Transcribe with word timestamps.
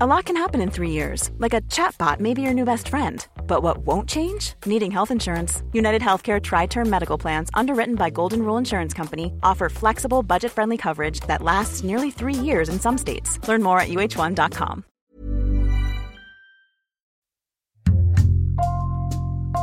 A 0.00 0.06
lot 0.08 0.24
can 0.24 0.36
happen 0.36 0.60
in 0.60 0.70
three 0.72 0.90
years. 0.90 1.30
Like 1.38 1.54
a 1.54 1.60
chatbot 1.70 2.18
may 2.18 2.34
be 2.34 2.42
your 2.42 2.52
new 2.52 2.64
best 2.64 2.88
friend. 2.88 3.24
But 3.46 3.62
what 3.62 3.86
won't 3.86 4.08
change? 4.08 4.54
Needing 4.66 4.90
health 4.90 5.12
insurance. 5.12 5.62
United 5.72 6.02
Healthcare 6.02 6.42
Tri-Term 6.42 6.90
Medical 6.90 7.16
Plans, 7.16 7.48
underwritten 7.54 7.94
by 7.94 8.10
Golden 8.10 8.42
Rule 8.42 8.56
Insurance 8.56 8.92
Company, 8.92 9.32
offer 9.44 9.68
flexible, 9.68 10.24
budget-friendly 10.24 10.78
coverage 10.78 11.20
that 11.28 11.42
lasts 11.42 11.84
nearly 11.84 12.10
three 12.10 12.34
years 12.34 12.68
in 12.68 12.80
some 12.80 12.98
states. 12.98 13.38
Learn 13.46 13.62
more 13.62 13.78
at 13.78 13.88
uh1.com. 13.88 14.82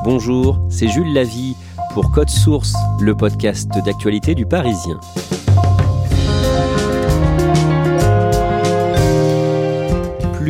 Bonjour, 0.06 0.66
c'est 0.70 0.88
Jules 0.88 1.14
Lavie 1.14 1.58
pour 1.94 2.10
Code 2.14 2.30
Source, 2.30 2.74
le 3.02 3.14
podcast 3.14 3.70
d'actualité 3.84 4.34
du 4.34 4.46
Parisien. 4.46 4.98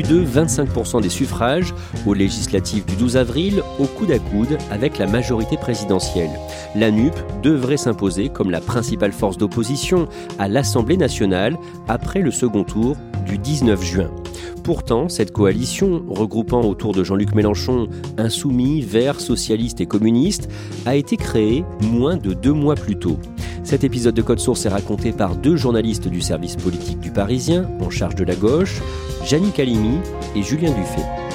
Plus 0.01 0.15
de 0.15 0.25
25% 0.25 1.01
des 1.01 1.09
suffrages 1.09 1.75
aux 2.07 2.13
législatives 2.13 2.85
du 2.85 2.95
12 2.95 3.17
avril 3.17 3.61
au 3.77 3.85
coude 3.85 4.11
à 4.11 4.17
coude 4.17 4.57
avec 4.71 4.97
la 4.97 5.05
majorité 5.05 5.57
présidentielle. 5.57 6.31
La 6.75 6.89
NUP 6.89 7.13
devrait 7.43 7.77
s'imposer 7.77 8.29
comme 8.29 8.49
la 8.49 8.61
principale 8.61 9.11
force 9.11 9.37
d'opposition 9.37 10.07
à 10.39 10.47
l'Assemblée 10.47 10.97
nationale 10.97 11.57
après 11.87 12.21
le 12.21 12.31
second 12.31 12.63
tour 12.63 12.95
du 13.25 13.37
19 13.37 13.83
juin. 13.83 14.09
Pourtant, 14.63 15.09
cette 15.09 15.31
coalition, 15.31 16.03
regroupant 16.09 16.61
autour 16.61 16.93
de 16.93 17.03
Jean-Luc 17.03 17.33
Mélenchon 17.33 17.87
insoumis, 18.17 18.81
verts, 18.81 19.19
socialistes 19.19 19.81
et 19.81 19.85
communistes, 19.85 20.49
a 20.85 20.95
été 20.95 21.17
créée 21.17 21.63
moins 21.81 22.17
de 22.17 22.33
deux 22.33 22.53
mois 22.53 22.75
plus 22.75 22.95
tôt. 22.95 23.17
Cet 23.63 23.83
épisode 23.83 24.15
de 24.15 24.21
Code 24.21 24.39
Source 24.39 24.65
est 24.65 24.69
raconté 24.69 25.11
par 25.11 25.35
deux 25.35 25.55
journalistes 25.55 26.07
du 26.07 26.21
service 26.21 26.55
politique 26.55 26.99
du 26.99 27.11
Parisien, 27.11 27.69
en 27.79 27.89
charge 27.89 28.15
de 28.15 28.23
la 28.23 28.35
gauche, 28.35 28.81
Jannick 29.25 29.53
Calimi 29.53 29.97
et 30.35 30.43
Julien 30.43 30.71
Dufay. 30.71 31.30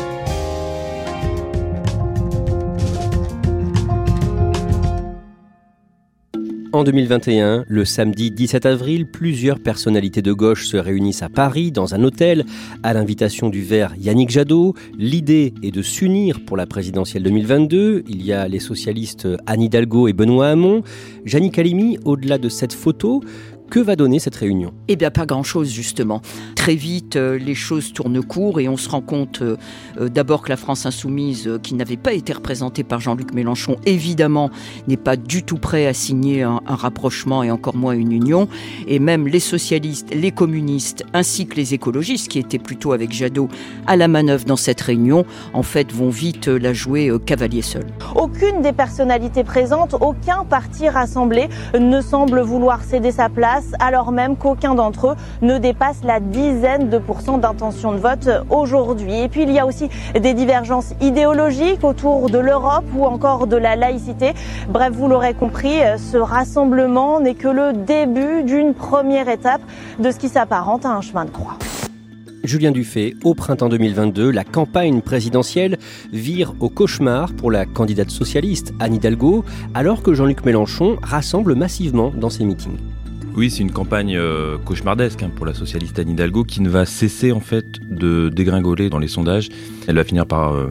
En 6.77 6.84
2021, 6.84 7.64
le 7.66 7.84
samedi 7.86 8.30
17 8.30 8.66
avril, 8.66 9.06
plusieurs 9.06 9.60
personnalités 9.60 10.20
de 10.20 10.34
gauche 10.34 10.66
se 10.66 10.77
réunissent 10.77 11.22
à 11.22 11.30
Paris 11.30 11.72
dans 11.72 11.94
un 11.94 12.05
hôtel 12.05 12.44
à 12.82 12.92
l'invitation 12.92 13.48
du 13.48 13.62
vert 13.62 13.94
Yannick 13.98 14.28
Jadot. 14.28 14.74
L'idée 14.98 15.54
est 15.62 15.70
de 15.70 15.80
s'unir 15.80 16.44
pour 16.44 16.58
la 16.58 16.66
présidentielle 16.66 17.22
2022. 17.22 18.04
Il 18.06 18.22
y 18.22 18.34
a 18.34 18.47
les 18.47 18.58
socialistes 18.58 19.27
Anne 19.47 19.62
Hidalgo 19.62 20.06
et 20.06 20.12
Benoît 20.12 20.48
Hamon. 20.48 20.82
Jannick 21.24 21.54
Calimi, 21.54 21.98
au-delà 22.04 22.36
de 22.36 22.50
cette 22.50 22.74
photo, 22.74 23.22
que 23.70 23.81
va 23.81 23.97
donner 23.97 24.19
cette 24.19 24.36
réunion? 24.36 24.72
Eh 24.89 24.97
bien, 24.97 25.11
pas 25.11 25.27
grand-chose, 25.27 25.70
justement. 25.70 26.20
Très 26.55 26.75
vite, 26.75 27.17
euh, 27.17 27.39
les 27.39 27.55
choses 27.55 27.92
tournent 27.92 28.22
court 28.22 28.61
et 28.61 28.69
on 28.69 28.77
se 28.77 28.89
rend 28.89 29.00
compte 29.00 29.42
euh, 29.42 29.56
euh, 30.00 30.09
d'abord 30.09 30.42
que 30.42 30.48
la 30.48 30.56
France 30.56 30.86
insoumise, 30.86 31.59
qui 31.62 31.75
n'avait 31.75 31.97
pas 31.97 32.12
été 32.12 32.33
représentée 32.33 32.84
par 32.84 33.00
Jean-Luc 33.00 33.33
Mélenchon, 33.34 33.77
évidemment, 33.87 34.50
n'est 34.89 34.97
pas 34.97 35.17
du 35.17 35.42
tout 35.42 35.59
prêt 35.59 35.87
à 35.87 35.94
signer 35.94 36.43
un, 36.43 36.60
un, 36.66 36.75
rapprochement 36.75 37.43
et 37.43 37.50
encore 37.50 37.76
moins 37.76 37.93
une 37.93 38.12
union. 38.12 38.49
Et 38.87 38.99
même 38.99 39.26
les 39.26 39.41
socialistes, 39.41 40.15
les 40.15 40.31
communistes, 40.31 41.05
ainsi 41.12 41.47
que 41.47 41.56
les 41.56 41.75
écologistes, 41.75 42.28
qui 42.28 42.38
étaient 42.38 42.59
plutôt 42.59 42.93
avec 42.93 43.12
Jadot 43.12 43.49
à 43.87 43.97
la 43.97 44.09
manœuvre 44.09 44.44
dans 44.44 44.56
cette 44.56 44.81
réunion, 44.81 45.25
en 45.53 45.62
fait, 45.62 45.93
vont 45.93 46.10
vite 46.10 46.49
la 46.49 46.72
jouer 46.72 47.12
cavalier 47.25 47.62
seul. 47.62 47.87
Aucune 48.15 48.62
des 48.62 48.72
personnalités 48.72 49.44
présentes, 49.44 49.94
aucun 50.00 50.44
parti 50.44 50.88
rassemblé 50.88 51.49
ne 51.78 52.00
semble 52.00 52.41
vouloir 52.41 52.82
céder 52.82 53.12
sa 53.12 53.28
place 53.28 53.56
alors 53.78 54.12
même 54.12 54.37
qu'aucun 54.37 54.75
d'entre 54.75 55.09
eux 55.09 55.17
ne 55.43 55.59
dépasse 55.59 56.03
la 56.05 56.21
dizaine 56.21 56.89
de 56.89 56.99
pourcents 56.99 57.39
d'intention 57.39 57.93
de 57.93 57.99
vote 57.99 58.28
aujourd'hui. 58.50 59.21
Et 59.21 59.28
puis 59.28 59.43
il 59.43 59.50
y 59.50 59.59
a 59.59 59.67
aussi 59.67 59.89
des 60.15 60.34
divergences 60.34 60.94
idéologiques 61.00 61.84
autour 61.84 62.31
de 62.31 62.39
l'Europe 62.39 62.84
ou 62.94 63.05
encore 63.05 63.47
de 63.47 63.56
la 63.56 63.77
laïcité. 63.77 64.33
Bref, 64.69 64.93
vous 64.93 65.09
l'aurez 65.09 65.34
compris, 65.34 65.81
ce 65.99 66.17
rassemblement 66.17 67.21
n'est 67.21 67.34
que 67.34 67.49
le 67.49 67.72
début 67.72 68.43
d'une 68.43 68.75
première 68.75 69.28
étape 69.28 69.62
de 69.99 70.11
ce 70.11 70.19
qui 70.19 70.28
s'apparente 70.28 70.84
à 70.84 70.91
un 70.91 71.00
chemin 71.00 71.25
de 71.25 71.31
croix. 71.31 71.56
Julien 72.47 72.71
Dufay, 72.71 73.15
au 73.25 73.34
printemps 73.34 73.69
2022, 73.69 74.31
la 74.31 74.44
campagne 74.44 75.00
présidentielle 75.00 75.78
vire 76.12 76.55
au 76.61 76.69
cauchemar 76.69 77.33
pour 77.33 77.50
la 77.50 77.67
candidate 77.67 78.11
socialiste 78.11 78.73
Anne 78.78 78.94
Hidalgo, 78.94 79.44
alors 79.75 80.03
que 80.03 80.15
Jean-Luc 80.15 80.44
Mélenchon 80.44 80.97
rassemble 81.03 81.56
massivement 81.56 82.12
dans 82.15 82.31
ses 82.31 82.44
meetings. 82.44 82.78
Oui, 83.36 83.50
c'est 83.50 83.60
une 83.60 83.70
campagne 83.70 84.16
euh, 84.16 84.56
cauchemardesque 84.56 85.22
hein, 85.22 85.30
pour 85.34 85.44
la 85.44 85.52
socialiste 85.52 85.98
Anne 85.98 86.08
Hidalgo 86.08 86.42
qui 86.42 86.62
ne 86.62 86.70
va 86.70 86.86
cesser 86.86 87.32
en 87.32 87.41
fait 87.41 87.66
de 87.86 88.30
dégringoler 88.30 88.88
dans 88.88 88.98
les 88.98 89.08
sondages. 89.08 89.50
Elle 89.86 89.97
va 89.97 90.04
finir 90.04 90.24
par 90.26 90.54
euh, 90.54 90.70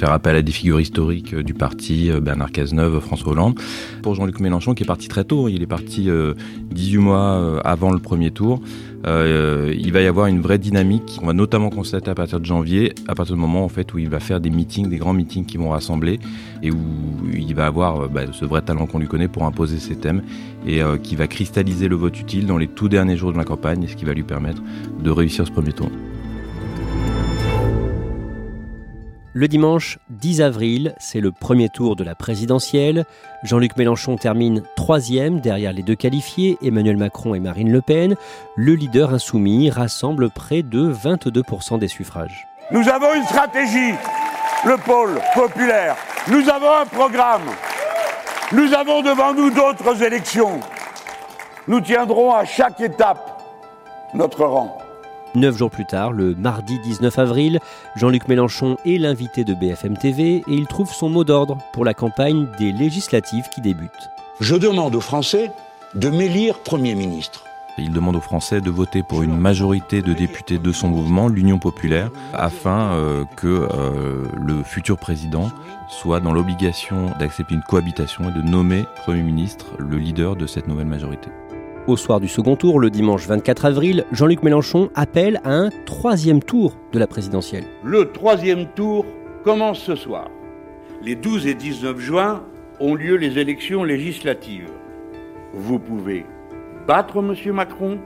faire 0.00 0.12
appel 0.12 0.34
à 0.34 0.42
des 0.42 0.52
figures 0.52 0.80
historiques 0.80 1.34
euh, 1.34 1.42
du 1.42 1.54
parti, 1.54 2.10
Bernard 2.20 2.50
Cazeneuve, 2.50 3.00
François 3.00 3.32
Hollande. 3.32 3.60
Pour 4.02 4.14
Jean-Luc 4.14 4.40
Mélenchon 4.40 4.74
qui 4.74 4.82
est 4.82 4.86
parti 4.86 5.08
très 5.08 5.24
tôt, 5.24 5.48
il 5.48 5.62
est 5.62 5.66
parti 5.66 6.08
18 6.70 6.98
mois 6.98 7.60
avant 7.64 7.92
le 7.92 7.98
premier 7.98 8.30
tour. 8.30 8.60
Euh, 9.06 9.72
il 9.76 9.92
va 9.92 10.02
y 10.02 10.06
avoir 10.06 10.26
une 10.26 10.40
vraie 10.40 10.58
dynamique. 10.58 11.18
On 11.22 11.26
va 11.26 11.32
notamment 11.32 11.70
constater 11.70 12.10
à 12.10 12.14
partir 12.14 12.40
de 12.40 12.44
janvier, 12.44 12.92
à 13.08 13.14
partir 13.14 13.34
du 13.34 13.40
moment 13.40 13.64
en 13.64 13.68
fait 13.68 13.94
où 13.94 13.98
il 13.98 14.08
va 14.08 14.20
faire 14.20 14.40
des 14.40 14.50
meetings, 14.50 14.88
des 14.88 14.98
grands 14.98 15.14
meetings 15.14 15.46
qui 15.46 15.56
vont 15.56 15.70
rassembler 15.70 16.18
et 16.62 16.70
où 16.70 16.78
il 17.32 17.54
va 17.54 17.66
avoir 17.66 18.08
bah, 18.08 18.22
ce 18.32 18.44
vrai 18.44 18.62
talent 18.62 18.86
qu'on 18.86 18.98
lui 18.98 19.08
connaît 19.08 19.28
pour 19.28 19.44
imposer 19.44 19.78
ses 19.78 19.96
thèmes 19.96 20.22
et 20.66 20.82
euh, 20.82 20.98
qui 20.98 21.16
va 21.16 21.26
cristalliser 21.26 21.88
le 21.88 21.96
vote 21.96 22.18
utile 22.20 22.46
dans 22.46 22.58
les 22.58 22.68
tout 22.68 22.88
derniers 22.88 23.16
jours 23.16 23.32
de 23.32 23.38
la 23.38 23.44
campagne, 23.44 23.86
ce 23.86 23.96
qui 23.96 24.04
va 24.04 24.12
lui 24.12 24.22
permettre 24.22 24.62
de 25.02 25.10
réussir 25.10 25.46
ce 25.46 25.52
premier 25.52 25.72
tour. 25.72 25.90
Le 29.32 29.46
dimanche 29.46 29.98
10 30.08 30.42
avril, 30.42 30.92
c'est 30.98 31.20
le 31.20 31.30
premier 31.30 31.68
tour 31.68 31.94
de 31.94 32.02
la 32.02 32.16
présidentielle. 32.16 33.04
Jean-Luc 33.44 33.76
Mélenchon 33.76 34.16
termine 34.16 34.64
troisième 34.74 35.38
derrière 35.38 35.72
les 35.72 35.84
deux 35.84 35.94
qualifiés, 35.94 36.58
Emmanuel 36.62 36.96
Macron 36.96 37.36
et 37.36 37.38
Marine 37.38 37.70
Le 37.70 37.80
Pen. 37.80 38.16
Le 38.56 38.74
leader 38.74 39.14
insoumis 39.14 39.70
rassemble 39.70 40.30
près 40.30 40.62
de 40.62 40.92
22% 40.92 41.78
des 41.78 41.86
suffrages. 41.86 42.48
Nous 42.72 42.88
avons 42.88 43.14
une 43.14 43.22
stratégie, 43.22 43.94
le 44.66 44.76
pôle 44.78 45.20
populaire. 45.36 45.96
Nous 46.26 46.48
avons 46.48 46.80
un 46.82 46.86
programme. 46.86 47.50
Nous 48.50 48.74
avons 48.74 49.00
devant 49.00 49.32
nous 49.32 49.50
d'autres 49.50 50.02
élections. 50.02 50.58
Nous 51.68 51.80
tiendrons 51.80 52.34
à 52.34 52.44
chaque 52.44 52.80
étape 52.80 53.40
notre 54.12 54.44
rang. 54.44 54.76
Neuf 55.36 55.56
jours 55.56 55.70
plus 55.70 55.86
tard, 55.86 56.12
le 56.12 56.34
mardi 56.34 56.80
19 56.80 57.16
avril, 57.20 57.60
Jean-Luc 57.94 58.26
Mélenchon 58.26 58.76
est 58.84 58.98
l'invité 58.98 59.44
de 59.44 59.54
BFM 59.54 59.96
TV 59.96 60.38
et 60.38 60.42
il 60.48 60.66
trouve 60.66 60.92
son 60.92 61.08
mot 61.08 61.22
d'ordre 61.22 61.58
pour 61.72 61.84
la 61.84 61.94
campagne 61.94 62.48
des 62.58 62.72
législatives 62.72 63.48
qui 63.54 63.60
débutent. 63.60 64.10
Je 64.40 64.56
demande 64.56 64.96
aux 64.96 65.00
Français 65.00 65.52
de 65.94 66.10
m'élire 66.10 66.58
Premier 66.58 66.96
ministre. 66.96 67.44
Il 67.78 67.92
demande 67.92 68.16
aux 68.16 68.20
Français 68.20 68.60
de 68.60 68.70
voter 68.70 69.04
pour 69.04 69.22
une 69.22 69.36
majorité 69.36 70.02
de 70.02 70.12
députés 70.12 70.58
de 70.58 70.72
son 70.72 70.88
mouvement, 70.88 71.28
l'Union 71.28 71.58
populaire, 71.58 72.10
afin 72.34 72.92
euh, 72.92 73.24
que 73.36 73.68
euh, 73.72 74.26
le 74.34 74.64
futur 74.64 74.98
président 74.98 75.50
soit 75.88 76.20
dans 76.20 76.32
l'obligation 76.32 77.10
d'accepter 77.20 77.54
une 77.54 77.62
cohabitation 77.62 78.30
et 78.30 78.32
de 78.32 78.42
nommer 78.42 78.84
Premier 79.04 79.22
ministre 79.22 79.66
le 79.78 79.96
leader 79.96 80.34
de 80.34 80.46
cette 80.46 80.66
nouvelle 80.66 80.88
majorité. 80.88 81.30
Au 81.86 81.96
soir 81.96 82.20
du 82.20 82.28
second 82.28 82.56
tour, 82.56 82.78
le 82.78 82.90
dimanche 82.90 83.26
24 83.26 83.64
avril, 83.64 84.04
Jean-Luc 84.12 84.42
Mélenchon 84.42 84.90
appelle 84.94 85.40
à 85.44 85.54
un 85.54 85.70
troisième 85.86 86.42
tour 86.42 86.76
de 86.92 86.98
la 86.98 87.06
présidentielle. 87.06 87.64
Le 87.82 88.12
troisième 88.12 88.66
tour 88.66 89.06
commence 89.44 89.80
ce 89.80 89.96
soir. 89.96 90.28
Les 91.02 91.14
12 91.14 91.46
et 91.46 91.54
19 91.54 91.98
juin 91.98 92.42
ont 92.80 92.94
lieu 92.94 93.16
les 93.16 93.38
élections 93.38 93.82
législatives. 93.82 94.68
Vous 95.54 95.78
pouvez 95.78 96.26
battre 96.86 97.18
M. 97.18 97.34
Macron 97.54 97.98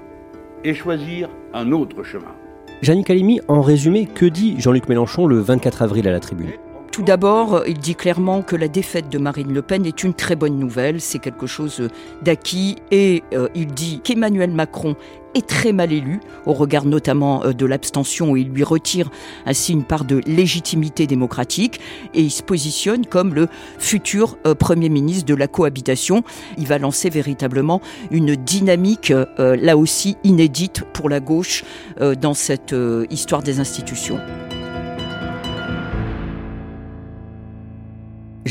et 0.63 0.73
choisir 0.73 1.29
un 1.53 1.73
autre 1.73 2.05
chemin. 2.05 2.35
Jannick 2.81 3.09
Calimi, 3.09 3.41
en 3.49 3.61
résumé, 3.61 4.07
que 4.07 4.27
dit 4.27 4.55
Jean-Luc 4.59 4.89
Mélenchon 4.89 5.27
le 5.27 5.41
24 5.41 5.83
avril 5.83 6.07
à 6.07 6.13
la 6.13 6.21
tribune? 6.21 6.53
Tout 6.95 7.03
d'abord, 7.03 7.65
il 7.67 7.79
dit 7.79 7.97
clairement 7.97 8.43
que 8.43 8.55
la 8.55 8.69
défaite 8.69 9.09
de 9.09 9.19
Marine 9.19 9.53
Le 9.53 9.63
Pen 9.63 9.85
est 9.85 10.05
une 10.05 10.15
très 10.15 10.37
bonne 10.37 10.61
nouvelle, 10.61 11.01
c'est 11.01 11.19
quelque 11.19 11.49
chose 11.49 11.89
d'acquis, 12.23 12.77
et 12.93 13.25
euh, 13.35 13.49
il 13.57 13.67
dit 13.67 13.99
qu'Emmanuel 14.05 14.53
Macron 14.53 14.95
est 15.35 15.45
très 15.45 15.73
mal 15.73 15.93
élu, 15.93 16.21
au 16.47 16.53
regard 16.53 16.85
notamment 16.85 17.43
euh, 17.43 17.53
de 17.53 17.67
l'abstention, 17.67 18.37
il 18.37 18.51
lui 18.51 18.63
retire 18.63 19.11
ainsi 19.45 19.73
une 19.73 19.83
part 19.83 20.05
de 20.05 20.21
légitimité 20.25 21.09
démocratique, 21.09 21.81
et 22.15 22.21
il 22.21 22.31
se 22.31 22.45
positionne 22.45 23.07
comme 23.07 23.35
le 23.35 23.49
futur 23.81 24.39
euh, 24.47 24.55
Premier 24.55 24.89
ministre 24.89 25.27
de 25.27 25.35
la 25.35 25.49
cohabitation. 25.49 26.23
Il 26.59 26.69
va 26.69 26.79
lancer 26.79 27.11
véritablement 27.11 27.81
une 28.13 28.37
dynamique, 28.37 29.13
là 29.39 29.77
aussi 29.77 30.17
inédite 30.23 30.85
pour 30.93 31.09
la 31.09 31.19
gauche, 31.19 31.65
dans 32.21 32.35
cette 32.35 32.75
histoire 33.11 33.43
des 33.43 33.59
institutions. 33.59 34.21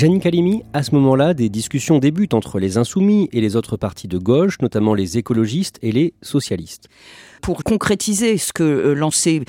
Janine 0.04 0.20
Calimi, 0.20 0.64
à 0.74 0.84
ce 0.84 0.94
moment-là, 0.96 1.34
des 1.34 1.48
discussions 1.48 1.98
débutent 1.98 2.34
entre 2.34 2.60
les 2.60 2.78
insoumis 2.78 3.30
et 3.32 3.40
les 3.40 3.56
autres 3.56 3.78
partis 3.78 4.10
de 4.10 4.18
gauche, 4.18 4.60
notamment 4.62 4.96
les 4.96 5.18
écologistes 5.18 5.80
et 5.82 5.94
les 5.94 6.14
socialistes 6.22 6.90
pour 7.44 7.64
concrétiser 7.66 8.38
ce 8.38 8.54
que 8.54 8.64
euh, 8.64 8.94
lançait 8.96 9.42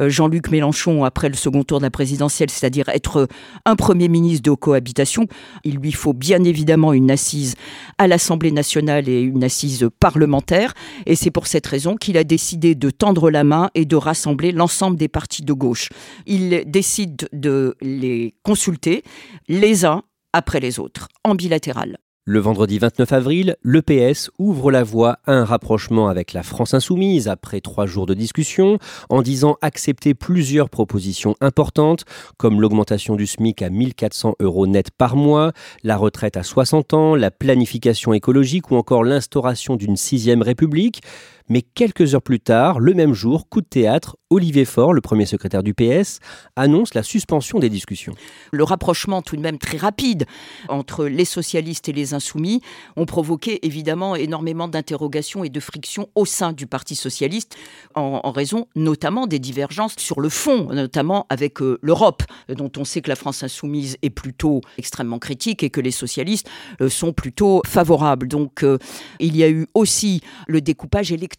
euh, 0.00 0.10
Jean-Luc 0.10 0.50
Mélenchon 0.50 1.04
après 1.04 1.28
le 1.28 1.36
second 1.36 1.62
tour 1.62 1.78
de 1.78 1.84
la 1.84 1.90
présidentielle, 1.90 2.50
c'est-à-dire 2.50 2.88
être 2.88 3.28
un 3.64 3.76
Premier 3.76 4.08
ministre 4.08 4.42
de 4.42 4.50
cohabitation, 4.50 5.28
il 5.64 5.76
lui 5.76 5.92
faut 5.92 6.12
bien 6.12 6.42
évidemment 6.42 6.92
une 6.92 7.10
assise 7.10 7.54
à 7.98 8.08
l'Assemblée 8.08 8.50
nationale 8.50 9.08
et 9.08 9.20
une 9.20 9.44
assise 9.44 9.88
parlementaire. 10.00 10.74
Et 11.06 11.14
c'est 11.14 11.30
pour 11.30 11.46
cette 11.46 11.66
raison 11.66 11.96
qu'il 11.96 12.18
a 12.18 12.24
décidé 12.24 12.74
de 12.74 12.90
tendre 12.90 13.30
la 13.30 13.44
main 13.44 13.70
et 13.76 13.84
de 13.84 13.96
rassembler 13.96 14.50
l'ensemble 14.50 14.96
des 14.96 15.08
partis 15.08 15.42
de 15.42 15.52
gauche. 15.52 15.90
Il 16.26 16.64
décide 16.66 17.28
de 17.32 17.76
les 17.80 18.34
consulter 18.42 19.04
les 19.48 19.84
uns 19.84 20.02
après 20.32 20.58
les 20.58 20.80
autres, 20.80 21.08
en 21.22 21.36
bilatéral. 21.36 21.98
Le 22.28 22.40
vendredi 22.40 22.80
29 22.80 23.12
avril, 23.12 23.56
le 23.62 23.82
PS 23.82 24.32
ouvre 24.40 24.72
la 24.72 24.82
voie 24.82 25.20
à 25.26 25.32
un 25.34 25.44
rapprochement 25.44 26.08
avec 26.08 26.32
la 26.32 26.42
France 26.42 26.74
insoumise 26.74 27.28
après 27.28 27.60
trois 27.60 27.86
jours 27.86 28.04
de 28.04 28.14
discussion, 28.14 28.80
en 29.08 29.22
disant 29.22 29.58
accepter 29.62 30.12
plusieurs 30.12 30.68
propositions 30.68 31.36
importantes, 31.40 32.04
comme 32.36 32.60
l'augmentation 32.60 33.14
du 33.14 33.28
SMIC 33.28 33.62
à 33.62 33.70
1400 33.70 34.34
euros 34.40 34.66
net 34.66 34.90
par 34.90 35.14
mois, 35.14 35.52
la 35.84 35.96
retraite 35.96 36.36
à 36.36 36.42
60 36.42 36.94
ans, 36.94 37.14
la 37.14 37.30
planification 37.30 38.12
écologique 38.12 38.72
ou 38.72 38.74
encore 38.74 39.04
l'instauration 39.04 39.76
d'une 39.76 39.96
sixième 39.96 40.42
république. 40.42 41.02
Mais 41.48 41.62
quelques 41.62 42.14
heures 42.14 42.22
plus 42.22 42.40
tard, 42.40 42.80
le 42.80 42.92
même 42.92 43.14
jour, 43.14 43.48
coup 43.48 43.60
de 43.60 43.66
théâtre, 43.66 44.16
Olivier 44.30 44.64
Faure, 44.64 44.92
le 44.92 45.00
premier 45.00 45.26
secrétaire 45.26 45.62
du 45.62 45.74
PS, 45.74 46.18
annonce 46.56 46.94
la 46.94 47.04
suspension 47.04 47.60
des 47.60 47.68
discussions. 47.68 48.14
Le 48.50 48.64
rapprochement 48.64 49.22
tout 49.22 49.36
de 49.36 49.40
même 49.40 49.58
très 49.58 49.78
rapide 49.78 50.26
entre 50.68 51.06
les 51.06 51.24
socialistes 51.24 51.88
et 51.88 51.92
les 51.92 52.14
insoumis 52.14 52.62
ont 52.96 53.06
provoqué 53.06 53.64
évidemment 53.64 54.16
énormément 54.16 54.66
d'interrogations 54.66 55.44
et 55.44 55.48
de 55.48 55.60
frictions 55.60 56.08
au 56.16 56.24
sein 56.24 56.52
du 56.52 56.66
Parti 56.66 56.96
socialiste, 56.96 57.56
en, 57.94 58.32
raison 58.32 58.66
notamment 58.74 59.28
des 59.28 59.38
divergences 59.38 59.94
sur 59.98 60.20
le 60.20 60.28
fond, 60.28 60.72
notamment 60.72 61.26
avec 61.30 61.62
euh, 61.62 61.78
l'Europe, 61.80 62.24
dont 62.48 62.70
on 62.76 62.84
sait 62.84 63.00
que 63.00 63.08
la 63.08 63.16
France 63.16 63.44
insoumise 63.44 63.96
est 64.02 64.10
plutôt 64.10 64.60
extrêmement 64.78 65.20
critique 65.20 65.62
et 65.62 65.70
que 65.70 65.80
les 65.80 65.92
socialistes 65.92 66.50
euh, 66.80 66.88
sont 66.88 67.12
plutôt 67.12 67.62
favorables. 67.64 68.26
Donc 68.26 68.64
euh, 68.64 68.78
il 69.20 69.36
y 69.36 69.44
a 69.44 69.48
eu 69.48 69.68
aussi 69.74 70.22
le 70.48 70.60
découpage 70.60 71.12
électoral 71.12 71.35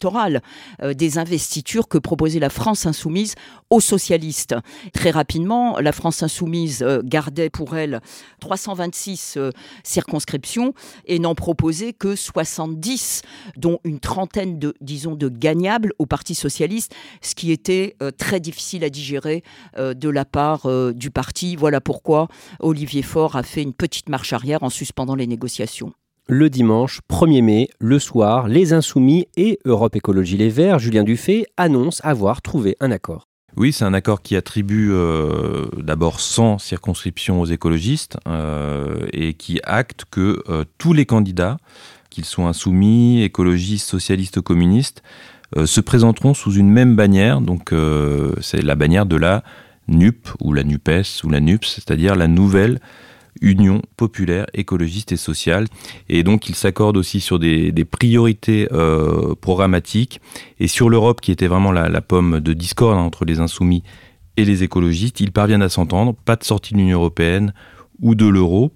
euh, 0.82 0.94
des 0.94 1.18
investitures 1.18 1.88
que 1.88 1.98
proposait 1.98 2.38
la 2.38 2.50
France 2.50 2.86
insoumise 2.86 3.34
aux 3.70 3.80
socialistes. 3.80 4.54
Très 4.92 5.10
rapidement, 5.10 5.78
la 5.80 5.92
France 5.92 6.22
insoumise 6.22 6.82
euh, 6.82 7.00
gardait 7.04 7.50
pour 7.50 7.76
elle 7.76 8.00
326 8.40 9.34
euh, 9.36 9.50
circonscriptions 9.82 10.72
et 11.06 11.18
n'en 11.18 11.34
proposait 11.34 11.92
que 11.92 12.16
70, 12.16 13.22
dont 13.56 13.78
une 13.84 14.00
trentaine 14.00 14.58
disons, 14.80 15.14
de 15.14 15.28
gagnables 15.28 15.92
au 15.98 16.06
Parti 16.06 16.34
socialiste, 16.34 16.94
ce 17.20 17.34
qui 17.34 17.52
était 17.52 17.96
très 18.16 18.40
difficile 18.40 18.84
à 18.84 18.90
digérer 18.90 19.42
de 19.76 20.08
la 20.08 20.24
part 20.24 20.68
du 20.92 21.10
parti. 21.10 21.56
Voilà 21.56 21.80
pourquoi 21.80 22.28
Olivier 22.60 23.02
Faure 23.02 23.36
a 23.36 23.42
fait 23.42 23.62
une 23.62 23.74
petite 23.74 24.08
marche 24.08 24.32
arrière 24.32 24.62
en 24.62 24.70
suspendant 24.70 25.14
les 25.14 25.26
négociations 25.26 25.92
le 26.28 26.50
dimanche 26.50 27.00
1er 27.10 27.42
mai, 27.42 27.70
le 27.80 27.98
soir, 27.98 28.48
les 28.48 28.74
Insoumis 28.74 29.26
et 29.36 29.58
Europe 29.64 29.96
Écologie 29.96 30.36
Les 30.36 30.50
Verts, 30.50 30.78
Julien 30.78 31.02
Dufay, 31.02 31.46
annoncent 31.56 32.02
avoir 32.04 32.42
trouvé 32.42 32.76
un 32.80 32.90
accord. 32.90 33.26
Oui, 33.56 33.72
c'est 33.72 33.86
un 33.86 33.94
accord 33.94 34.20
qui 34.20 34.36
attribue 34.36 34.90
euh, 34.92 35.66
d'abord 35.78 36.20
100 36.20 36.58
circonscriptions 36.58 37.40
aux 37.40 37.46
écologistes 37.46 38.18
euh, 38.28 39.06
et 39.14 39.32
qui 39.34 39.58
acte 39.64 40.04
que 40.10 40.42
euh, 40.50 40.64
tous 40.76 40.92
les 40.92 41.06
candidats, 41.06 41.56
qu'ils 42.10 42.26
soient 42.26 42.48
insoumis, 42.48 43.22
écologistes, 43.22 43.88
socialistes 43.88 44.36
ou 44.36 44.42
communistes, 44.42 45.02
se 45.64 45.80
présenteront 45.80 46.34
sous 46.34 46.52
une 46.52 46.68
même 46.68 46.94
bannière. 46.94 47.40
Donc 47.40 47.72
c'est 48.42 48.60
la 48.60 48.74
bannière 48.74 49.06
de 49.06 49.16
la 49.16 49.42
NUP 49.88 50.28
ou 50.40 50.52
la 50.52 50.62
NUPES 50.62 51.24
ou 51.24 51.30
la 51.30 51.40
NUPS, 51.40 51.76
c'est-à-dire 51.76 52.16
la 52.16 52.28
nouvelle 52.28 52.80
Union 53.40 53.82
populaire, 53.96 54.46
écologiste 54.54 55.12
et 55.12 55.16
sociale. 55.16 55.66
Et 56.08 56.22
donc 56.22 56.48
il 56.48 56.54
s'accorde 56.54 56.96
aussi 56.96 57.20
sur 57.20 57.38
des, 57.38 57.72
priorités 57.84 58.68
euh, 58.72 59.34
programmatiques. 59.40 60.20
Et 60.60 60.68
sur 60.68 60.88
l'Europe, 60.88 61.20
qui 61.20 61.32
était 61.32 61.46
vraiment 61.46 61.72
la, 61.72 62.00
pomme 62.00 62.40
de 62.40 62.52
discorde 62.52 62.98
entre 62.98 63.24
les 63.24 63.40
insoumis 63.40 63.82
et 64.36 64.44
les 64.44 64.62
écologistes, 64.62 65.20
ils 65.20 65.32
parviennent 65.32 65.62
à 65.62 65.68
s'entendre. 65.68 66.14
Pas 66.24 66.36
de 66.36 66.44
sortie 66.44 66.74
de 66.74 66.78
l'Union 66.78 66.98
européenne 66.98 67.52
ou 68.00 68.14
de 68.14 68.26
l'euro, 68.26 68.72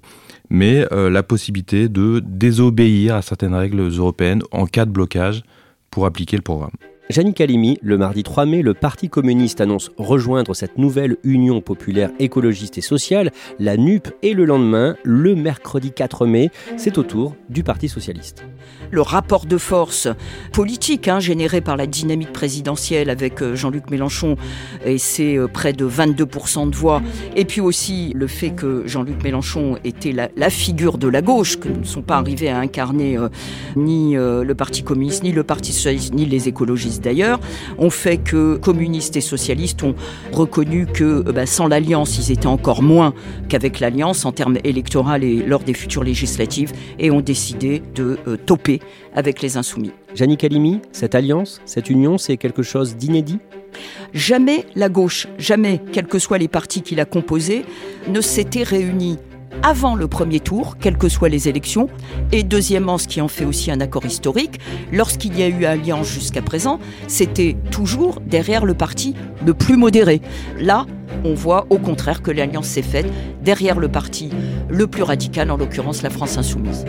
mais 0.50 0.87
euh, 0.93 1.08
la 1.08 1.23
possibilité 1.23 1.88
de 1.88 2.20
désobéir 2.25 3.15
à 3.15 3.23
certaines 3.23 3.55
règles 3.55 3.81
européennes 3.81 4.43
en 4.50 4.67
cas 4.67 4.85
de 4.85 4.91
blocage 4.91 5.43
pour 5.91 6.06
appliquer 6.06 6.37
le 6.37 6.43
programme. 6.43 6.73
Janine 7.10 7.34
Calimi, 7.34 7.78
le 7.82 7.99
mardi 7.99 8.22
3 8.22 8.46
mai, 8.46 8.62
le 8.62 8.75
Parti 8.75 9.08
communiste 9.08 9.60
annonce 9.60 9.90
rejoindre 9.96 10.54
cette 10.54 10.78
nouvelle 10.78 11.16
Union 11.25 11.60
populaire 11.60 12.10
écologiste 12.20 12.78
et 12.78 12.81
sociale, 12.81 13.32
la 13.58 13.76
NUP, 13.76 14.08
et 14.22 14.34
le 14.34 14.44
lendemain, 14.44 14.96
le 15.02 15.34
mercredi 15.34 15.90
4 15.90 16.26
mai, 16.26 16.50
c'est 16.76 16.99
au 16.99 17.02
tour 17.02 17.34
du 17.50 17.64
Parti 17.64 17.88
socialiste. 17.88 18.44
Le 18.93 19.00
rapport 19.00 19.46
de 19.46 19.58
force 19.58 20.08
politique 20.52 21.08
hein, 21.08 21.19
généré 21.19 21.60
par 21.60 21.76
la 21.76 21.87
dynamique 21.87 22.32
présidentielle 22.32 23.10
avec 23.10 23.43
euh, 23.43 23.56
Jean-Luc 23.56 23.90
Mélenchon 23.90 24.37
et 24.84 24.98
ses 24.98 25.37
euh, 25.37 25.48
près 25.48 25.72
de 25.72 25.87
22% 25.87 26.70
de 26.70 26.76
voix, 26.76 27.02
et 27.34 27.44
puis 27.44 27.60
aussi 27.60 28.12
le 28.14 28.28
fait 28.28 28.50
que 28.50 28.84
Jean-Luc 28.87 29.22
Mélenchon 29.25 29.76
était 29.82 30.12
la, 30.12 30.50
figure 30.50 30.98
de 30.98 31.08
la 31.08 31.20
gauche, 31.20 31.58
que 31.58 31.69
ne 31.69 31.84
sont 31.84 32.02
pas 32.02 32.16
arrivés 32.16 32.48
à 32.48 32.58
incarner 32.58 33.19
euh, 33.19 33.28
ni 33.75 34.14
le 34.14 34.52
Parti 34.55 34.82
communiste, 34.82 35.25
ni 35.25 35.32
le 35.32 35.43
Parti 35.43 35.72
socialiste, 35.72 36.14
ni 36.14 36.26
les 36.26 36.48
écologistes 36.48 36.92
d'ailleurs, 37.00 37.41
ont 37.79 37.91
fait 37.91 38.19
que 38.19 38.56
communistes 38.56 39.17
et 39.17 39.21
socialistes 39.21 39.83
ont 39.83 39.94
reconnu 40.33 40.87
que 40.87 41.05
euh, 41.05 41.33
bah, 41.33 41.47
sans 41.47 41.69
l'alliance, 41.69 42.19
ils 42.19 42.32
étaient 42.32 42.46
encore 42.46 42.82
moins 42.82 43.15
qu'avec 43.49 43.81
l'alliance 43.81 44.25
en 44.25 44.32
termes 44.32 44.58
électoraux 44.65 45.15
et 45.20 45.43
lors 45.46 45.63
des 45.63 45.75
futures 45.75 46.05
législatives 46.05 46.72
et 46.99 47.11
ont 47.11 47.20
décidé 47.20 47.82
de 47.94 48.19
euh, 48.27 48.37
toper 48.37 48.81
avec 49.15 49.43
les 49.43 49.56
insoumis. 49.56 49.93
Janine 50.15 50.37
Calimi, 50.37 50.81
cette 50.93 51.15
alliance, 51.15 51.61
cette 51.65 51.91
union, 51.91 52.19
c'est 52.19 52.37
quelque 52.37 52.63
chose 52.63 52.96
d'inédit? 52.96 53.39
Jamais 54.13 54.67
la 54.75 54.89
gauche, 54.89 55.27
jamais, 55.39 55.81
quels 55.93 56.06
que 56.06 56.19
soient 56.19 56.39
les 56.39 56.49
partis 56.49 56.82
qui 56.82 56.94
la 56.94 57.06
composaient, 57.06 57.65
ne 58.08 58.20
s'était 58.20 58.63
réunie 58.63 59.19
avant 59.63 59.94
le 59.94 60.09
premier 60.09 60.41
tour, 60.41 60.77
quelles 60.79 60.97
que 60.97 61.09
soient 61.09 61.29
les 61.29 61.49
élections, 61.49 61.89
et 62.32 62.43
deuxièmement, 62.43 62.99
ce 62.99 63.09
qui 63.09 63.21
en 63.21 63.29
fait 63.29 63.44
aussi 63.44 63.71
un 63.71 63.81
accord 63.81 64.05
historique, 64.05 64.61
lorsqu'il 64.93 65.39
y 65.39 65.43
a 65.43 65.49
eu 65.49 65.65
alliance 65.65 66.09
jusqu'à 66.09 66.43
présent, 66.43 66.79
c'était 67.09 67.56
toujours 67.71 68.21
derrière 68.21 68.65
le 68.65 68.75
parti 68.75 69.15
le 69.44 69.55
plus 69.55 69.77
modéré. 69.77 70.21
Là, 70.59 70.87
on 71.25 71.35
voit 71.35 71.67
au 71.71 71.79
contraire 71.79 72.23
que 72.23 72.31
l'alliance 72.31 72.67
s'est 72.67 72.82
faite 72.82 73.06
derrière 73.43 73.79
le 73.79 73.89
parti 73.89 74.31
le 74.69 74.87
plus 74.87 75.03
radical, 75.03 75.51
en 75.51 75.56
l'occurrence 75.56 76.03
la 76.03 76.11
France 76.11 76.39
insoumise. 76.39 76.85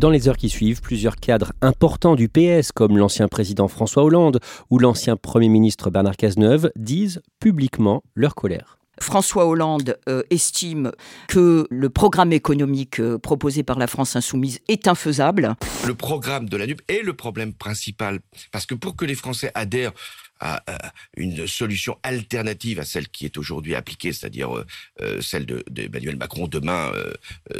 Dans 0.00 0.08
les 0.08 0.28
heures 0.30 0.38
qui 0.38 0.48
suivent, 0.48 0.80
plusieurs 0.80 1.16
cadres 1.16 1.52
importants 1.60 2.14
du 2.14 2.30
PS, 2.30 2.72
comme 2.72 2.96
l'ancien 2.96 3.28
président 3.28 3.68
François 3.68 4.02
Hollande 4.02 4.40
ou 4.70 4.78
l'ancien 4.78 5.18
Premier 5.18 5.50
ministre 5.50 5.90
Bernard 5.90 6.16
Cazeneuve, 6.16 6.72
disent 6.74 7.20
publiquement 7.38 8.02
leur 8.14 8.34
colère. 8.34 8.78
François 8.98 9.46
Hollande 9.46 9.98
euh, 10.08 10.22
estime 10.30 10.92
que 11.28 11.66
le 11.68 11.90
programme 11.90 12.32
économique 12.32 12.98
euh, 12.98 13.18
proposé 13.18 13.62
par 13.62 13.78
la 13.78 13.86
France 13.86 14.16
insoumise 14.16 14.60
est 14.68 14.88
infaisable. 14.88 15.54
Le 15.86 15.94
programme 15.94 16.48
de 16.48 16.56
la 16.56 16.66
NUP 16.66 16.80
est 16.88 17.02
le 17.02 17.12
problème 17.12 17.52
principal, 17.52 18.20
parce 18.52 18.64
que 18.64 18.74
pour 18.74 18.96
que 18.96 19.04
les 19.04 19.14
Français 19.14 19.50
adhèrent 19.54 19.92
à, 20.40 20.62
une 21.16 21.46
solution 21.46 21.98
alternative 22.02 22.80
à 22.80 22.84
celle 22.84 23.08
qui 23.08 23.24
est 23.24 23.36
aujourd'hui 23.36 23.74
appliquée, 23.74 24.12
c'est-à-dire 24.12 24.56
euh, 24.56 24.66
euh, 25.00 25.20
celle 25.20 25.46
d'Emmanuel 25.46 26.14
de, 26.14 26.18
Macron, 26.18 26.48
demain 26.48 26.92
euh, 26.94 27.12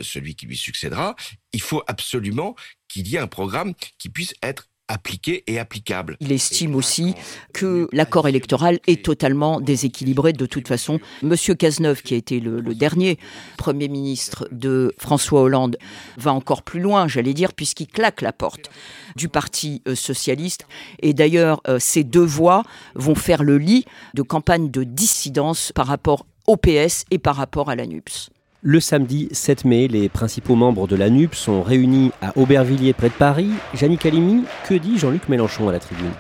celui 0.03 0.35
qui 0.35 0.47
lui 0.47 0.57
succédera, 0.57 1.15
il 1.53 1.61
faut 1.61 1.83
absolument 1.87 2.57
qu'il 2.89 3.07
y 3.09 3.17
ait 3.17 3.21
un 3.21 3.27
programme 3.27 3.75
qui 3.99 4.09
puisse 4.09 4.35
être 4.43 4.69
appliqué 4.91 5.45
et 5.47 5.59
applicable. 5.59 6.17
Il 6.21 6.33
estime 6.33 6.75
aussi 6.75 7.15
que 7.53 7.89
l'accord 7.93 8.29
électoral 8.29 8.81
est 8.87 9.05
totalement 9.05 9.61
déséquilibré 9.61 10.33
de 10.33 10.47
toute 10.47 10.67
façon. 10.67 10.99
Monsieur 11.23 11.55
Cazeneuve, 11.55 12.03
qui 12.03 12.15
a 12.15 12.17
été 12.17 12.41
le, 12.41 12.61
le 12.61 12.75
dernier 12.75 13.19
Premier 13.57 13.89
ministre 13.89 14.49
de 14.51 14.93
François 14.99 15.43
Hollande, 15.43 15.79
va 16.19 16.33
encore 16.33 16.63
plus 16.63 16.81
loin, 16.81 17.07
j'allais 17.09 17.35
dire, 17.35 17.53
puisqu'il 17.55 17.87
claque 17.87 18.21
la 18.21 18.33
porte 18.33 18.71
du 19.17 19.29
Parti 19.29 19.83
euh, 19.87 19.95
socialiste. 19.95 20.67
Et 21.01 21.15
d'ailleurs, 21.15 21.61
euh, 21.69 21.79
ces 21.79 22.05
deux 22.05 22.25
voix 22.25 22.65
vont 22.95 23.15
faire 23.15 23.43
le 23.43 23.59
lit 23.59 23.85
de 24.15 24.23
campagne 24.23 24.71
de 24.71 24.83
dissidence 24.85 25.73
par 25.73 25.87
rapport 25.87 26.27
au 26.47 26.57
PS 26.57 27.05
et 27.11 27.19
par 27.19 27.37
rapport 27.37 27.71
à 27.71 27.77
la 27.77 27.87
NUPS. 27.87 28.31
Le 28.63 28.79
samedi 28.79 29.31
7 29.33 29.65
mai, 29.65 29.89
les 29.89 30.11
principaux 30.11 30.55
membres 30.55 30.87
de 30.87 30.95
la 30.95 31.09
NUP 31.09 31.35
sont 31.35 31.63
réunis 31.63 32.11
à 32.21 32.37
Aubervilliers 32.37 32.93
près 32.93 33.09
de 33.09 33.15
Paris. 33.15 33.49
Jannick 33.73 34.05
Halimi, 34.05 34.45
que 34.69 34.75
dit 34.75 34.99
Jean-Luc 34.99 35.31
Mélenchon 35.31 35.71
à 35.71 35.73
la 35.73 35.79
tribune? 35.79 36.13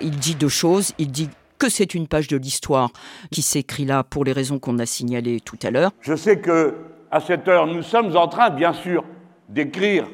Il 0.00 0.12
dit 0.12 0.34
deux 0.34 0.48
choses. 0.48 0.94
Il 0.96 1.10
dit 1.10 1.28
que 1.58 1.68
c'est 1.68 1.92
une 1.92 2.08
page 2.08 2.28
de 2.28 2.38
l'histoire 2.38 2.88
qui 3.30 3.42
s'écrit 3.42 3.84
là 3.84 4.04
pour 4.04 4.24
les 4.24 4.32
raisons 4.32 4.58
qu'on 4.58 4.78
a 4.78 4.86
signalées 4.86 5.40
tout 5.40 5.58
à 5.62 5.70
l'heure. 5.70 5.90
Je 6.00 6.16
sais 6.16 6.38
que 6.38 6.76
à 7.10 7.20
cette 7.20 7.46
heure, 7.46 7.66
nous 7.66 7.82
sommes 7.82 8.16
en 8.16 8.26
train, 8.26 8.48
bien 8.48 8.72
sûr, 8.72 9.04
d'écrire 9.50 10.06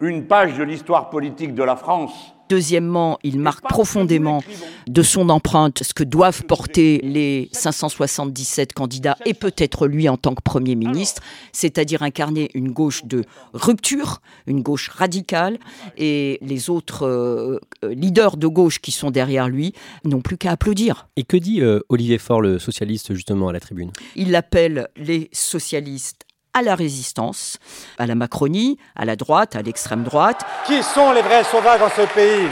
une 0.00 0.26
page 0.26 0.56
de 0.56 0.62
l'histoire 0.62 1.10
politique 1.10 1.54
de 1.54 1.62
la 1.62 1.76
France 1.76 2.34
Deuxièmement, 2.48 3.18
il 3.24 3.38
marque 3.40 3.68
profondément 3.68 4.42
de 4.86 5.02
son 5.02 5.28
empreinte 5.30 5.82
ce 5.82 5.92
que 5.92 6.04
doivent 6.04 6.44
porter 6.44 7.00
les 7.02 7.48
577 7.52 8.72
candidats 8.72 9.16
et 9.26 9.34
peut-être 9.34 9.86
lui 9.86 10.08
en 10.08 10.16
tant 10.16 10.34
que 10.34 10.42
Premier 10.42 10.76
ministre, 10.76 11.22
c'est-à-dire 11.52 12.02
incarner 12.02 12.50
une 12.54 12.70
gauche 12.70 13.04
de 13.04 13.24
rupture, 13.52 14.20
une 14.46 14.62
gauche 14.62 14.88
radicale, 14.88 15.58
et 15.96 16.38
les 16.40 16.70
autres 16.70 17.06
euh, 17.06 17.58
leaders 17.82 18.36
de 18.36 18.46
gauche 18.46 18.80
qui 18.80 18.92
sont 18.92 19.10
derrière 19.10 19.48
lui 19.48 19.72
n'ont 20.04 20.20
plus 20.20 20.36
qu'à 20.36 20.52
applaudir. 20.52 21.08
Et 21.16 21.24
que 21.24 21.36
dit 21.36 21.60
euh, 21.60 21.80
Olivier 21.88 22.18
Faure, 22.18 22.40
le 22.40 22.58
socialiste, 22.58 23.14
justement, 23.14 23.48
à 23.48 23.52
la 23.52 23.60
tribune? 23.60 23.90
Il 24.14 24.34
appelle 24.34 24.88
les 24.96 25.28
socialistes 25.32 26.25
à 26.56 26.62
la 26.62 26.74
résistance, 26.74 27.58
à 27.98 28.06
la 28.06 28.14
Macronie, 28.14 28.78
à 28.96 29.04
la 29.04 29.14
droite, 29.14 29.56
à 29.56 29.62
l'extrême 29.62 30.04
droite. 30.04 30.40
Qui 30.64 30.82
sont 30.82 31.12
les 31.12 31.20
vrais 31.20 31.44
sauvages 31.44 31.80
dans 31.80 31.90
ce 31.90 32.06
pays? 32.14 32.48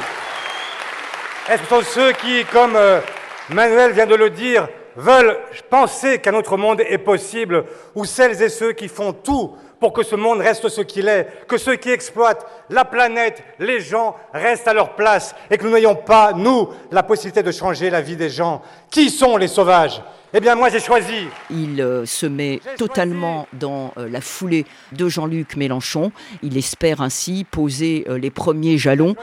Est-ce 1.49 1.62
que 1.62 1.68
ce 1.68 1.75
sont 1.75 1.82
ceux 1.82 2.12
qui, 2.12 2.44
comme 2.52 2.76
euh, 2.76 3.00
Manuel 3.49 3.92
vient 3.92 4.06
de 4.06 4.14
le 4.14 4.28
dire, 4.28 4.68
veulent 4.96 5.38
penser 5.70 6.18
qu'un 6.18 6.34
autre 6.34 6.58
monde 6.58 6.82
est 6.82 6.99
possible, 6.99 7.64
ou 7.94 8.04
celles 8.04 8.42
et 8.42 8.50
ceux 8.50 8.73
qui 8.73 8.88
font 8.88 9.14
tout 9.14 9.56
pour 9.80 9.94
que 9.94 10.02
ce 10.02 10.16
monde 10.16 10.40
reste 10.40 10.68
ce 10.68 10.82
qu'il 10.82 11.08
est, 11.08 11.46
que 11.49 11.56
ceux 11.56 11.76
qui 11.76 11.90
exploitent 11.90 12.46
la 12.68 12.84
planète, 12.84 13.42
les 13.58 13.80
gens, 13.80 14.16
restent 14.34 14.68
à 14.68 14.75
leur 14.75 14.96
place, 14.96 15.34
et 15.50 15.56
que 15.56 15.64
nous 15.64 15.73
n'ayons 15.73 15.96
pas, 15.96 16.34
nous, 16.34 16.68
la 16.90 17.02
possibilité 17.02 17.42
de 17.42 17.52
changer 17.52 17.88
la 17.88 18.02
vie 18.02 18.16
des 18.16 18.30
gens? 18.30 18.61
Qui 18.90 19.08
sont 19.08 19.38
les 19.38 19.49
sauvages? 19.49 20.02
Eh 20.37 20.41
bien, 20.41 20.57
moi, 20.57 20.69
j'ai 20.69 20.81
choisi. 20.81 21.29
Il 21.49 21.81
euh, 21.81 22.05
se 22.07 22.26
met 22.26 22.61
totalement 22.76 23.47
dans 23.53 23.93
euh, 23.99 24.09
la 24.09 24.21
foulée 24.21 24.67
de 24.91 25.09
Jean-Luc 25.09 25.55
Mélenchon. 25.55 26.11
Il 26.43 26.57
espère 26.57 27.00
ainsi 27.00 27.45
poser 27.45 28.05
euh, 28.09 28.19
les 28.19 28.33
premiers 28.33 28.76
jalons 28.76 29.14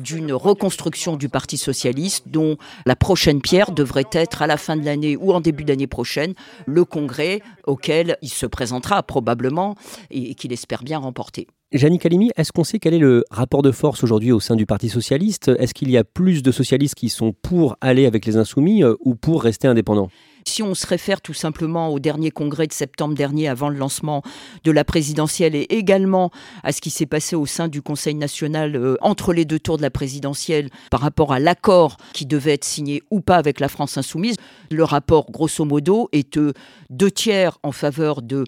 d'une 0.00 0.32
reconstruction 0.32 1.14
du 1.14 1.28
Parti 1.28 1.56
socialiste, 1.56 2.24
dont 2.26 2.56
la 2.86 2.96
prochaine 2.96 3.40
pierre 3.40 3.70
devrait 3.70 4.08
être 4.10 4.42
à 4.42 4.48
la 4.48 4.56
fin 4.56 4.76
de 4.76 4.84
l'année 4.84 5.16
ou 5.16 5.32
en 5.32 5.40
début 5.40 5.62
d'année 5.62 5.86
prochaine 5.86 6.34
le 6.66 6.84
congrès 6.84 7.40
auquel 7.64 8.16
il 8.22 8.30
se 8.30 8.46
présentera 8.46 9.04
probablement 9.04 9.76
et, 10.10 10.32
et 10.32 10.34
qu'il 10.34 10.52
espère 10.52 10.82
bien 10.82 10.98
remporter. 10.98 11.46
Jannick 11.70 12.06
Halimi, 12.06 12.30
est-ce 12.34 12.50
qu'on 12.50 12.64
sait 12.64 12.78
quel 12.78 12.94
est 12.94 12.98
le 12.98 13.24
rapport 13.30 13.60
de 13.60 13.72
force 13.72 14.02
aujourd'hui 14.02 14.32
au 14.32 14.40
sein 14.40 14.56
du 14.56 14.64
Parti 14.64 14.88
socialiste? 14.88 15.48
Est-ce 15.58 15.74
qu'il 15.74 15.90
y 15.90 15.98
a 15.98 16.04
plus 16.04 16.42
de 16.42 16.50
socialistes 16.50 16.94
qui 16.94 17.10
sont 17.10 17.34
pour 17.34 17.76
aller 17.82 18.06
avec 18.06 18.24
les 18.24 18.38
insoumis 18.38 18.82
ou 18.84 19.14
pour 19.14 19.42
rester 19.42 19.68
indépendants? 19.68 20.08
Si 20.46 20.62
on 20.62 20.74
se 20.74 20.86
réfère 20.86 21.20
tout 21.20 21.34
simplement 21.34 21.90
au 21.90 21.98
dernier 21.98 22.30
congrès 22.30 22.66
de 22.66 22.72
septembre 22.72 23.14
dernier 23.14 23.48
avant 23.48 23.68
le 23.68 23.76
lancement 23.76 24.22
de 24.64 24.70
la 24.70 24.82
présidentielle 24.82 25.54
et 25.54 25.66
également 25.68 26.30
à 26.62 26.72
ce 26.72 26.80
qui 26.80 26.88
s'est 26.88 27.04
passé 27.04 27.36
au 27.36 27.44
sein 27.44 27.68
du 27.68 27.82
Conseil 27.82 28.14
national 28.14 28.74
euh, 28.74 28.96
entre 29.02 29.34
les 29.34 29.44
deux 29.44 29.58
tours 29.58 29.76
de 29.76 29.82
la 29.82 29.90
présidentielle 29.90 30.70
par 30.90 31.00
rapport 31.00 31.34
à 31.34 31.38
l'accord 31.38 31.98
qui 32.14 32.24
devait 32.24 32.54
être 32.54 32.64
signé 32.64 33.02
ou 33.10 33.20
pas 33.20 33.36
avec 33.36 33.60
la 33.60 33.68
France 33.68 33.98
insoumise, 33.98 34.36
le 34.70 34.84
rapport 34.84 35.30
grosso 35.30 35.66
modo 35.66 36.08
est 36.12 36.38
euh, 36.38 36.54
deux 36.88 37.10
tiers 37.10 37.58
en 37.62 37.72
faveur 37.72 38.22
de 38.22 38.44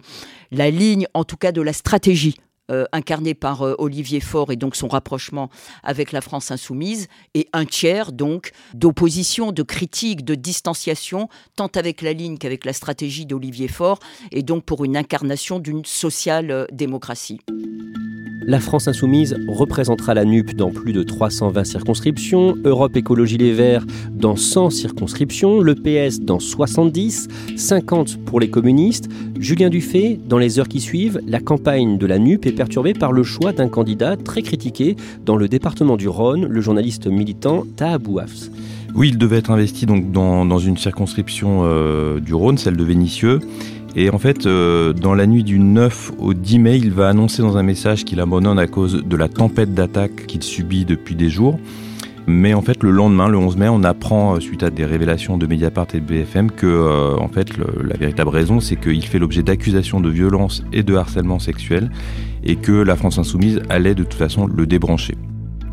la 0.49 0.71
ligne, 0.71 1.05
en 1.13 1.23
tout 1.23 1.37
cas 1.37 1.51
de 1.51 1.61
la 1.61 1.73
stratégie 1.73 2.35
euh, 2.71 2.85
incarné 2.91 3.33
par 3.33 3.63
euh, 3.63 3.75
Olivier 3.77 4.19
Faure 4.19 4.51
et 4.51 4.55
donc 4.55 4.75
son 4.75 4.87
rapprochement 4.87 5.49
avec 5.83 6.11
la 6.11 6.21
France 6.21 6.51
insoumise, 6.51 7.07
et 7.33 7.47
un 7.53 7.65
tiers 7.65 8.11
donc 8.11 8.51
d'opposition, 8.73 9.51
de 9.51 9.63
critique, 9.63 10.23
de 10.23 10.35
distanciation, 10.35 11.29
tant 11.55 11.67
avec 11.67 12.01
la 12.01 12.13
ligne 12.13 12.37
qu'avec 12.37 12.65
la 12.65 12.73
stratégie 12.73 13.25
d'Olivier 13.25 13.67
Faure, 13.67 13.99
et 14.31 14.41
donc 14.41 14.63
pour 14.63 14.85
une 14.85 14.97
incarnation 14.97 15.59
d'une 15.59 15.85
social-démocratie. 15.85 17.39
La 18.43 18.59
France 18.59 18.87
insoumise 18.87 19.37
représentera 19.47 20.15
la 20.15 20.25
NUP 20.25 20.55
dans 20.55 20.71
plus 20.71 20.93
de 20.93 21.03
320 21.03 21.63
circonscriptions, 21.63 22.57
Europe 22.65 22.95
Écologie 22.95 23.37
Les 23.37 23.53
Verts 23.53 23.85
dans 24.09 24.35
100 24.35 24.71
circonscriptions, 24.71 25.59
le 25.59 25.75
PS 25.75 26.21
dans 26.21 26.39
70, 26.39 27.27
50 27.55 28.25
pour 28.25 28.39
les 28.39 28.49
communistes. 28.49 29.09
Julien 29.39 29.69
Dufay, 29.69 30.19
dans 30.25 30.39
les 30.39 30.59
heures 30.59 30.67
qui 30.67 30.81
suivent, 30.81 31.21
la 31.27 31.39
campagne 31.39 31.99
de 31.99 32.05
la 32.07 32.17
NUP 32.17 32.47
est 32.47 32.59
perturbée 32.61 32.93
par 32.93 33.11
le 33.11 33.23
choix 33.23 33.53
d'un 33.53 33.69
candidat 33.69 34.15
très 34.17 34.43
critiqué 34.43 34.95
dans 35.25 35.35
le 35.35 35.47
département 35.47 35.97
du 35.97 36.07
Rhône, 36.07 36.45
le 36.45 36.61
journaliste 36.61 37.07
militant 37.07 37.63
Tahabou 37.75 38.19
Hafs. 38.19 38.51
Oui, 38.93 39.09
il 39.09 39.17
devait 39.17 39.37
être 39.37 39.49
investi 39.49 39.87
donc 39.87 40.11
dans, 40.11 40.59
une 40.59 40.77
circonscription 40.77 41.61
euh, 41.63 42.19
du 42.19 42.35
Rhône, 42.35 42.59
celle 42.59 42.77
de 42.77 42.83
Vénissieux. 42.83 43.39
Et 43.95 44.11
en 44.11 44.19
fait, 44.19 44.45
euh, 44.45 44.93
dans 44.93 45.15
la 45.15 45.25
nuit 45.25 45.43
du 45.43 45.57
9 45.57 46.11
au 46.19 46.35
10 46.35 46.59
mai, 46.59 46.77
il 46.77 46.91
va 46.91 47.09
annoncer 47.09 47.41
dans 47.41 47.57
un 47.57 47.63
message 47.63 48.05
qu'il 48.05 48.19
abandonne 48.19 48.59
à 48.59 48.67
cause 48.67 49.03
de 49.03 49.17
la 49.17 49.27
tempête 49.27 49.73
d'attaque 49.73 50.27
qu'il 50.27 50.43
subit 50.43 50.85
depuis 50.85 51.15
des 51.15 51.31
jours. 51.31 51.57
Mais 52.27 52.53
en 52.53 52.61
fait, 52.61 52.83
le 52.83 52.91
lendemain, 52.91 53.27
le 53.27 53.37
11 53.37 53.57
mai, 53.57 53.67
on 53.69 53.83
apprend, 53.83 54.35
euh, 54.35 54.39
suite 54.39 54.63
à 54.63 54.69
des 54.69 54.85
révélations 54.85 55.37
de 55.37 55.47
Mediapart 55.47 55.87
et 55.93 55.99
de 55.99 56.05
BFM, 56.05 56.51
que 56.51 56.67
euh, 56.67 57.17
en 57.17 57.27
fait, 57.27 57.57
la 57.57 57.97
véritable 57.97 58.29
raison, 58.29 58.59
c'est 58.59 58.75
qu'il 58.75 59.05
fait 59.05 59.19
l'objet 59.19 59.43
d'accusations 59.43 59.99
de 59.99 60.09
violence 60.09 60.63
et 60.71 60.83
de 60.83 60.95
harcèlement 60.95 61.39
sexuel, 61.39 61.89
et 62.43 62.55
que 62.55 62.71
la 62.71 62.95
France 62.95 63.17
insoumise 63.17 63.61
allait 63.69 63.95
de 63.95 64.03
toute 64.03 64.13
façon 64.13 64.45
le 64.45 64.65
débrancher. 64.65 65.15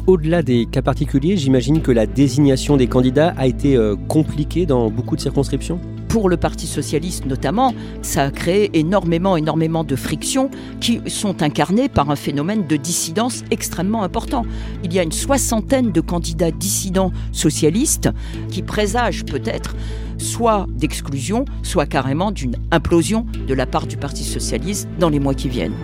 Au-delà 0.09 0.43
des 0.43 0.65
cas 0.65 0.81
particuliers, 0.81 1.37
j'imagine 1.37 1.83
que 1.83 1.93
la 1.93 2.07
désignation 2.07 2.79
des 2.79 2.87
candidats 2.87 3.35
a 3.37 3.47
été 3.47 3.79
compliquée 4.09 4.65
dans 4.65 4.89
beaucoup 4.89 5.17
de 5.17 5.21
circonscriptions? 5.21 5.79
Pour 6.09 6.31
le 6.31 6.39
Parti 6.39 6.67
socialiste 6.67 7.27
notamment, 7.27 7.75
ça 8.01 8.23
a 8.23 8.31
créé 8.31 8.71
énormément, 8.73 9.37
énormément 9.37 9.85
de 9.85 9.95
frictions 9.97 10.51
qui 10.81 11.03
sont 11.09 11.43
incarnées 11.43 11.91
par 11.91 12.09
un 12.09 12.17
phénomène 12.17 12.67
de 12.67 12.77
dissidence 12.77 13.45
extrêmement 13.51 14.03
important. 14.03 14.47
Il 14.83 14.95
y 14.95 14.99
a 14.99 15.03
une 15.03 15.13
soixantaine 15.13 15.93
de 15.93 16.01
candidats 16.01 16.53
dissidents 16.53 17.13
socialistes 17.33 18.09
qui 18.49 18.63
présagent 18.63 19.27
peut-être 19.27 19.77
soit 20.17 20.67
d'exclusion, 20.71 21.45
soit 21.63 21.85
carrément 21.85 22.33
d'une 22.33 22.57
implosion 22.71 23.27
de 23.47 23.53
la 23.53 23.67
part 23.67 23.87
du 23.87 23.99
Parti 23.99 24.25
socialiste 24.25 24.89
dans 24.99 25.11
les 25.11 25.21
mois 25.21 25.35
qui 25.35 25.51
viennent. 25.51 25.77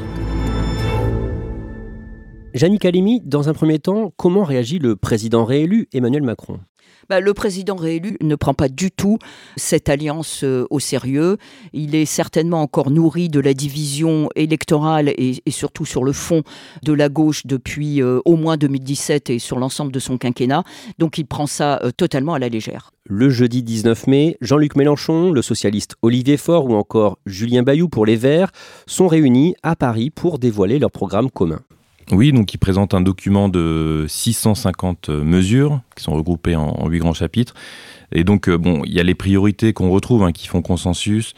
Jannick 2.54 2.84
Halimi, 2.84 3.20
dans 3.25 3.49
un 3.49 3.52
premier 3.52 3.80
temps, 3.80 4.12
comment 4.16 4.44
réagit 4.44 4.78
le 4.78 4.94
président 4.94 5.44
réélu 5.44 5.88
Emmanuel 5.92 6.23
Macron? 6.23 6.61
Bah, 7.08 7.18
le 7.18 7.34
président 7.34 7.75
réélu 7.75 8.16
ne 8.20 8.37
prend 8.37 8.54
pas 8.54 8.68
du 8.68 8.92
tout 8.92 9.18
cette 9.56 9.88
alliance 9.88 10.44
euh, 10.44 10.64
au 10.70 10.78
sérieux. 10.78 11.37
Il 11.73 11.96
est 11.96 12.04
certainement 12.04 12.62
encore 12.62 12.92
nourri 12.92 13.28
de 13.28 13.40
la 13.40 13.54
division 13.54 14.28
électorale 14.37 15.08
et, 15.08 15.42
surtout 15.49 15.84
sur 15.84 16.04
le 16.04 16.12
fond 16.12 16.42
de 16.84 16.92
la 16.92 17.08
gauche 17.08 17.44
depuis 17.44 18.00
euh, 18.00 18.20
au 18.25 18.37
moins 18.37 18.56
2017 18.56 19.30
et 19.30 19.40
sur 19.40 19.58
l'ensemble 19.58 19.90
de 19.90 19.99
son 19.99 20.16
quinquennat. 20.16 20.62
Donc 21.00 21.18
il 21.18 21.26
prend 21.26 21.49
ça 21.49 21.80
euh, 21.82 21.90
totalement 21.90 22.34
à 22.34 22.38
la 22.38 22.49
légère. 22.49 22.92
Le 23.04 23.30
jeudi 23.30 23.64
19 23.64 24.06
mai, 24.06 24.37
Jean-Luc 24.40 24.76
Mélenchon, 24.76 25.32
le 25.32 25.42
socialiste 25.42 25.96
Olivier 26.02 26.37
Faure 26.37 26.66
ou 26.66 26.75
encore 26.75 27.18
Julien 27.26 27.64
Bayou 27.64 27.88
pour 27.88 28.06
les 28.06 28.16
Verts 28.16 28.52
sont 28.87 29.08
réunis 29.08 29.56
à 29.64 29.75
Paris 29.75 30.11
pour 30.11 30.38
dévoiler 30.38 30.78
leur 30.78 30.92
programme 30.92 31.30
commun. 31.30 31.61
Oui, 32.12 32.32
donc 32.32 32.52
il 32.52 32.58
présente 32.58 32.94
un 32.94 33.00
document 33.00 33.49
de 33.49 34.04
650 34.08 35.08
mesures 35.08 35.80
qui 35.96 36.04
sont 36.04 36.12
regroupées 36.12 36.56
en, 36.56 36.87
huit 36.88 36.99
grands 36.99 37.14
chapitres. 37.14 37.54
Et 38.12 38.25
donc, 38.25 38.49
euh, 38.49 38.58
bon, 38.58 38.82
il 38.84 38.92
y 38.92 39.00
a 39.00 39.02
les 39.02 39.14
priorités 39.14 39.73
qu'on 39.73 39.90
retrouve, 39.90 40.23
hein, 40.23 40.32
qui 40.32 40.46
font 40.46 40.62
consensus. 40.62 41.34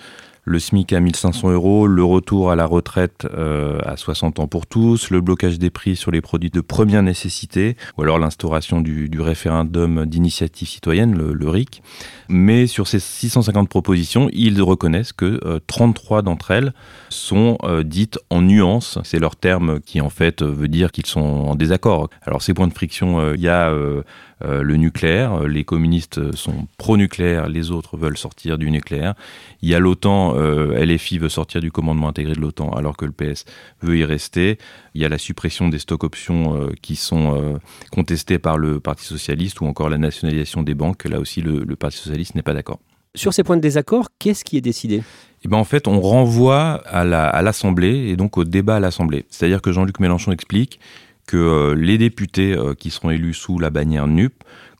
Le 0.46 0.60
SMIC 0.60 0.92
à 0.92 1.00
1500 1.00 1.50
euros, 1.50 1.88
le 1.88 2.04
retour 2.04 2.52
à 2.52 2.56
la 2.56 2.66
retraite 2.66 3.26
euh, 3.34 3.80
à 3.84 3.96
60 3.96 4.38
ans 4.38 4.46
pour 4.46 4.66
tous, 4.66 5.10
le 5.10 5.20
blocage 5.20 5.58
des 5.58 5.70
prix 5.70 5.96
sur 5.96 6.12
les 6.12 6.20
produits 6.20 6.50
de 6.50 6.60
première 6.60 7.02
nécessité, 7.02 7.76
ou 7.98 8.02
alors 8.02 8.20
l'instauration 8.20 8.80
du, 8.80 9.10
référendum 9.20 10.06
d'initiative 10.06 10.68
citoyenne, 10.68 11.16
le, 11.16 11.48
RIC. 11.48 11.82
Mais 12.28 12.68
sur 12.68 12.86
ces 12.86 13.00
650 13.00 13.68
propositions, 13.68 14.30
ils 14.32 14.62
reconnaissent 14.62 15.12
que 15.12 15.60
33 15.66 16.22
d'entre 16.22 16.52
elles 16.52 16.72
sont 17.08 17.58
dites 17.84 18.18
en 18.30 18.42
nuances. 18.42 18.98
C'est 19.04 19.18
leur 19.18 19.36
terme 19.36 19.80
qui 19.80 20.00
en 20.00 20.10
fait 20.10 20.42
veut 20.42 20.68
dire 20.68 20.92
qu'ils 20.92 21.06
sont 21.06 21.20
en 21.20 21.54
désaccord. 21.54 22.08
Alors 22.22 22.42
ces 22.42 22.54
points 22.54 22.68
de 22.68 22.74
friction, 22.74 23.34
il 23.34 23.40
y 23.40 23.48
a 23.48 23.70
euh, 23.70 24.02
le 24.40 24.76
nucléaire. 24.76 25.44
Les 25.44 25.64
communistes 25.64 26.34
sont 26.34 26.66
pro-nucléaire, 26.76 27.48
les 27.48 27.70
autres 27.70 27.96
veulent 27.96 28.18
sortir 28.18 28.58
du 28.58 28.70
nucléaire. 28.70 29.14
Il 29.62 29.68
y 29.68 29.74
a 29.74 29.78
l'OTAN, 29.78 30.34
euh, 30.36 30.84
LFI 30.84 31.18
veut 31.18 31.28
sortir 31.28 31.60
du 31.60 31.72
commandement 31.72 32.08
intégré 32.08 32.34
de 32.34 32.40
l'OTAN 32.40 32.70
alors 32.70 32.96
que 32.96 33.06
le 33.06 33.12
PS 33.12 33.44
veut 33.82 33.96
y 33.96 34.04
rester. 34.04 34.58
Il 34.94 35.00
y 35.00 35.04
a 35.04 35.08
la 35.08 35.18
suppression 35.18 35.68
des 35.68 35.78
stocks 35.78 36.04
options 36.04 36.54
euh, 36.54 36.70
qui 36.82 36.96
sont 36.96 37.58
contestés 37.92 38.38
par 38.38 38.58
le 38.58 38.80
Parti 38.80 39.04
socialiste 39.04 39.60
ou 39.60 39.66
encore 39.66 39.88
la 39.88 39.98
nationalisation 39.98 40.62
des 40.62 40.74
banques. 40.74 41.04
Là 41.04 41.18
aussi, 41.18 41.40
le, 41.40 41.64
Parti 41.76 41.98
socialiste 41.98 42.34
n'est 42.34 42.42
pas 42.42 42.54
d'accord. 42.54 42.78
Sur 43.14 43.32
ces 43.32 43.42
points 43.42 43.56
de 43.56 43.62
désaccord, 43.62 44.08
qu'est-ce 44.18 44.44
qui 44.44 44.58
est 44.58 44.62
décidé? 44.62 45.02
Eh 45.42 45.48
ben 45.48 45.56
en 45.56 45.64
fait, 45.64 45.88
on 45.88 46.00
renvoie 46.00 46.82
à 46.86 47.42
l'Assemblée 47.42 48.08
et 48.08 48.16
donc 48.16 48.36
au 48.36 48.44
débat 48.44 48.76
à 48.76 48.80
l'Assemblée. 48.80 49.24
C'est-à-dire 49.30 49.62
que 49.62 49.72
Jean-Luc 49.72 50.00
Mélenchon 50.00 50.32
explique 50.32 50.80
que 51.26 51.36
euh, 51.36 51.74
les 51.74 51.98
députés 51.98 52.52
euh, 52.52 52.74
qui 52.74 52.90
seront 52.90 53.10
élus 53.10 53.34
sous 53.34 53.58
la 53.58 53.70
bannière 53.70 54.06
NUP 54.06 54.32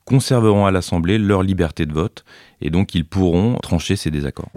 conserveront 0.05 0.67
à 0.67 0.71
l'Assemblée 0.71 1.19
leur 1.19 1.43
liberté 1.43 1.85
de 1.87 1.93
vote 1.93 2.25
et 2.61 2.71
donc 2.71 2.95
ils 2.95 3.05
pourront 3.05 3.57
trancher 3.57 3.97
ces 3.97 4.11
désaccords. 4.11 4.51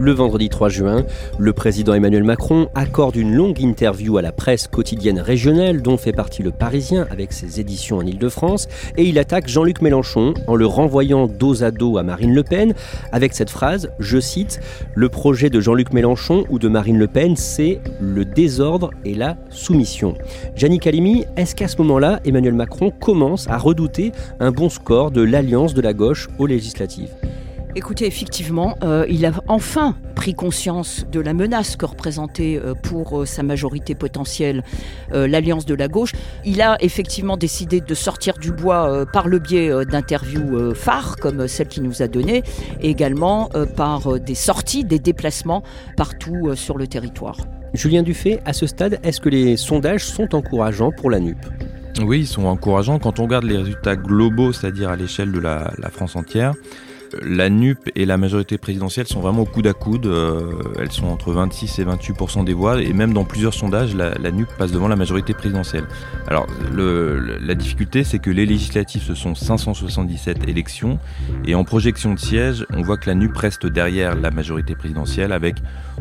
Le 0.00 0.12
vendredi 0.12 0.48
3 0.48 0.70
juin, 0.70 1.04
le 1.38 1.52
président 1.52 1.92
Emmanuel 1.92 2.24
Macron 2.24 2.70
accorde 2.74 3.16
une 3.16 3.34
longue 3.34 3.60
interview 3.60 4.16
à 4.16 4.22
la 4.22 4.32
presse 4.32 4.66
quotidienne 4.66 5.20
régionale 5.20 5.82
dont 5.82 5.98
fait 5.98 6.14
partie 6.14 6.42
le 6.42 6.52
Parisien 6.52 7.06
avec 7.10 7.34
ses 7.34 7.60
éditions 7.60 7.98
en 7.98 8.06
Ile-de-France. 8.06 8.66
Et 8.96 9.04
il 9.04 9.18
attaque 9.18 9.46
Jean-Luc 9.46 9.82
Mélenchon 9.82 10.32
en 10.46 10.56
le 10.56 10.64
renvoyant 10.64 11.26
dos 11.26 11.62
à 11.62 11.70
dos 11.70 11.98
à 11.98 12.02
Marine 12.02 12.34
Le 12.34 12.42
Pen 12.42 12.72
avec 13.12 13.34
cette 13.34 13.50
phrase, 13.50 13.90
je 13.98 14.18
cite, 14.18 14.60
Le 14.94 15.10
projet 15.10 15.50
de 15.50 15.60
Jean-Luc 15.60 15.92
Mélenchon 15.92 16.46
ou 16.48 16.58
de 16.58 16.68
Marine 16.68 16.98
Le 16.98 17.06
Pen, 17.06 17.36
c'est 17.36 17.82
le 18.00 18.24
désordre 18.24 18.92
et 19.04 19.14
la 19.14 19.36
soumission. 19.50 20.14
Janine 20.56 20.80
Calimi, 20.80 21.26
est-ce 21.36 21.54
qu'à 21.54 21.68
ce, 21.68 21.76
ce 21.76 21.82
moment-là, 21.82 22.20
Emmanuel 22.24 22.54
Macron 22.54 22.90
commence 22.90 23.48
à 23.48 23.58
redouter 23.58 24.12
un 24.38 24.50
bon 24.50 24.70
score 24.70 25.10
de 25.10 25.20
l'alliance 25.20 25.74
de 25.74 25.82
la 25.82 25.92
gauche 25.92 26.30
aux 26.38 26.46
législatives? 26.46 27.10
Écoutez, 27.76 28.06
effectivement, 28.06 28.76
euh, 28.82 29.06
il 29.08 29.24
a 29.24 29.30
enfin 29.46 29.94
pris 30.16 30.34
conscience 30.34 31.06
de 31.10 31.20
la 31.20 31.32
menace 31.34 31.76
que 31.76 31.86
représentait 31.86 32.60
euh, 32.62 32.74
pour 32.74 33.20
euh, 33.20 33.26
sa 33.26 33.44
majorité 33.44 33.94
potentielle 33.94 34.64
l'alliance 35.12 35.66
de 35.66 35.74
la 35.74 35.88
gauche. 35.88 36.12
Il 36.44 36.62
a 36.62 36.76
effectivement 36.80 37.36
décidé 37.36 37.80
de 37.80 37.94
sortir 37.94 38.38
du 38.38 38.52
bois 38.52 39.04
par 39.12 39.26
le 39.26 39.40
biais 39.40 39.84
d'interviews 39.84 40.72
phares 40.72 41.16
comme 41.16 41.48
celle 41.48 41.66
qu'il 41.66 41.82
nous 41.82 42.00
a 42.00 42.06
donnée, 42.06 42.44
et 42.80 42.90
également 42.90 43.50
par 43.76 44.20
des 44.20 44.36
sorties, 44.36 44.84
des 44.84 45.00
déplacements 45.00 45.64
partout 45.96 46.54
sur 46.54 46.78
le 46.78 46.86
territoire. 46.86 47.38
Julien 47.74 48.04
Dufay, 48.04 48.40
à 48.44 48.52
ce 48.52 48.68
stade, 48.68 49.00
est-ce 49.02 49.20
que 49.20 49.28
les 49.28 49.56
sondages 49.56 50.04
sont 50.04 50.32
encourageants 50.32 50.92
pour 50.92 51.10
la 51.10 51.18
NUP? 51.18 51.38
Oui, 52.02 52.20
ils 52.20 52.28
sont 52.28 52.44
encourageants. 52.44 53.00
Quand 53.00 53.18
on 53.18 53.24
regarde 53.24 53.44
les 53.44 53.56
résultats 53.56 53.96
globaux, 53.96 54.52
c'est-à-dire 54.52 54.90
à, 54.90 54.96
l'échelle 54.96 55.32
de 55.32 55.40
la 55.40 55.90
France 55.90 56.14
entière, 56.14 56.54
la 57.22 57.48
NUP 57.50 57.90
et 57.94 58.06
la 58.06 58.16
majorité 58.16 58.58
présidentielle 58.58 59.06
sont 59.06 59.20
vraiment 59.20 59.42
au 59.42 59.46
coude 59.46 59.66
à 59.66 59.72
coude. 59.72 60.06
Euh, 60.06 60.52
elles 60.78 60.92
sont 60.92 61.06
entre 61.06 61.32
26 61.32 61.78
et 61.78 61.84
28% 61.84 62.44
des 62.44 62.52
voix, 62.52 62.80
et 62.80 62.92
même 62.92 63.12
dans 63.12 63.24
plusieurs 63.24 63.54
sondages, 63.54 63.94
la, 63.94 64.30
NUP 64.30 64.48
passe 64.58 64.72
devant 64.72 64.88
la 64.88 64.96
majorité 64.96 65.34
présidentielle. 65.34 65.84
Alors, 66.26 66.46
la 66.72 67.54
difficulté, 67.54 68.04
c'est 68.04 68.18
que 68.18 68.30
les 68.30 68.46
législatives, 68.46 69.02
ce 69.02 69.14
sont 69.14 69.34
577 69.34 70.48
élections, 70.48 70.98
et 71.44 71.54
en 71.54 71.64
projection 71.64 72.14
de 72.14 72.18
sièges, 72.18 72.66
on 72.72 72.82
voit 72.82 72.96
que 72.96 73.08
la 73.08 73.14
NUP 73.14 73.36
reste 73.36 73.66
derrière 73.66 74.14
la 74.14 74.30
majorité 74.30 74.74
présidentielle, 74.74 75.32
avec 75.32 75.56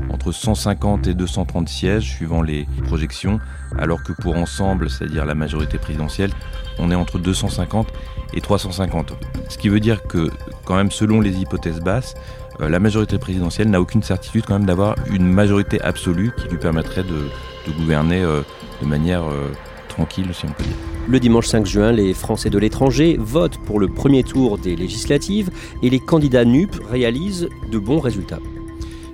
entre 0.09 0.31
150 0.31 1.07
et 1.07 1.13
230 1.13 1.67
sièges, 1.67 2.03
suivant 2.03 2.41
les 2.41 2.67
projections, 2.85 3.39
alors 3.77 4.03
que 4.03 4.13
pour 4.13 4.35
ensemble, 4.35 4.89
c'est-à-dire 4.89 5.25
la 5.25 5.35
majorité 5.35 5.77
présidentielle, 5.77 6.31
on 6.77 6.91
est 6.91 6.95
entre 6.95 7.19
250 7.19 7.87
et 7.87 8.18
350. 8.41 9.13
Ce 9.49 9.57
qui 9.57 9.69
veut 9.69 9.79
dire 9.79 10.03
que, 10.03 10.29
quand 10.65 10.75
même, 10.75 10.91
selon 10.91 11.21
les 11.21 11.39
hypothèses 11.39 11.79
basses, 11.79 12.15
euh, 12.61 12.69
la 12.69 12.79
majorité 12.79 13.17
présidentielle 13.17 13.69
n'a 13.69 13.81
aucune 13.81 14.03
certitude 14.03 14.45
quand 14.45 14.53
même 14.53 14.65
d'avoir 14.65 14.95
une 15.11 15.25
majorité 15.25 15.81
absolue 15.81 16.31
qui 16.37 16.47
lui 16.47 16.57
permettrait 16.57 17.03
de, 17.03 17.29
gouverner 17.77 18.23
euh, 18.23 18.41
de 18.81 18.87
manière 18.87 19.23
euh, 19.29 19.51
tranquille, 19.87 20.27
si 20.33 20.45
on 20.45 20.51
peut 20.51 20.63
dire. 20.63 20.75
Le 21.07 21.19
dimanche 21.19 21.47
5 21.47 21.65
juin, 21.65 21.91
les 21.91 22.13
Français 22.13 22.49
de 22.49 22.57
l'étranger 22.57 23.15
votent 23.19 23.59
pour 23.65 23.79
le 23.79 23.87
premier 23.87 24.23
tour 24.23 24.57
des 24.57 24.75
législatives 24.75 25.51
et 25.83 25.89
les 25.89 25.99
candidats 25.99 26.45
NUP 26.45 26.75
réalisent 26.89 27.49
de 27.71 27.77
bons 27.77 27.99
résultats. 27.99 28.39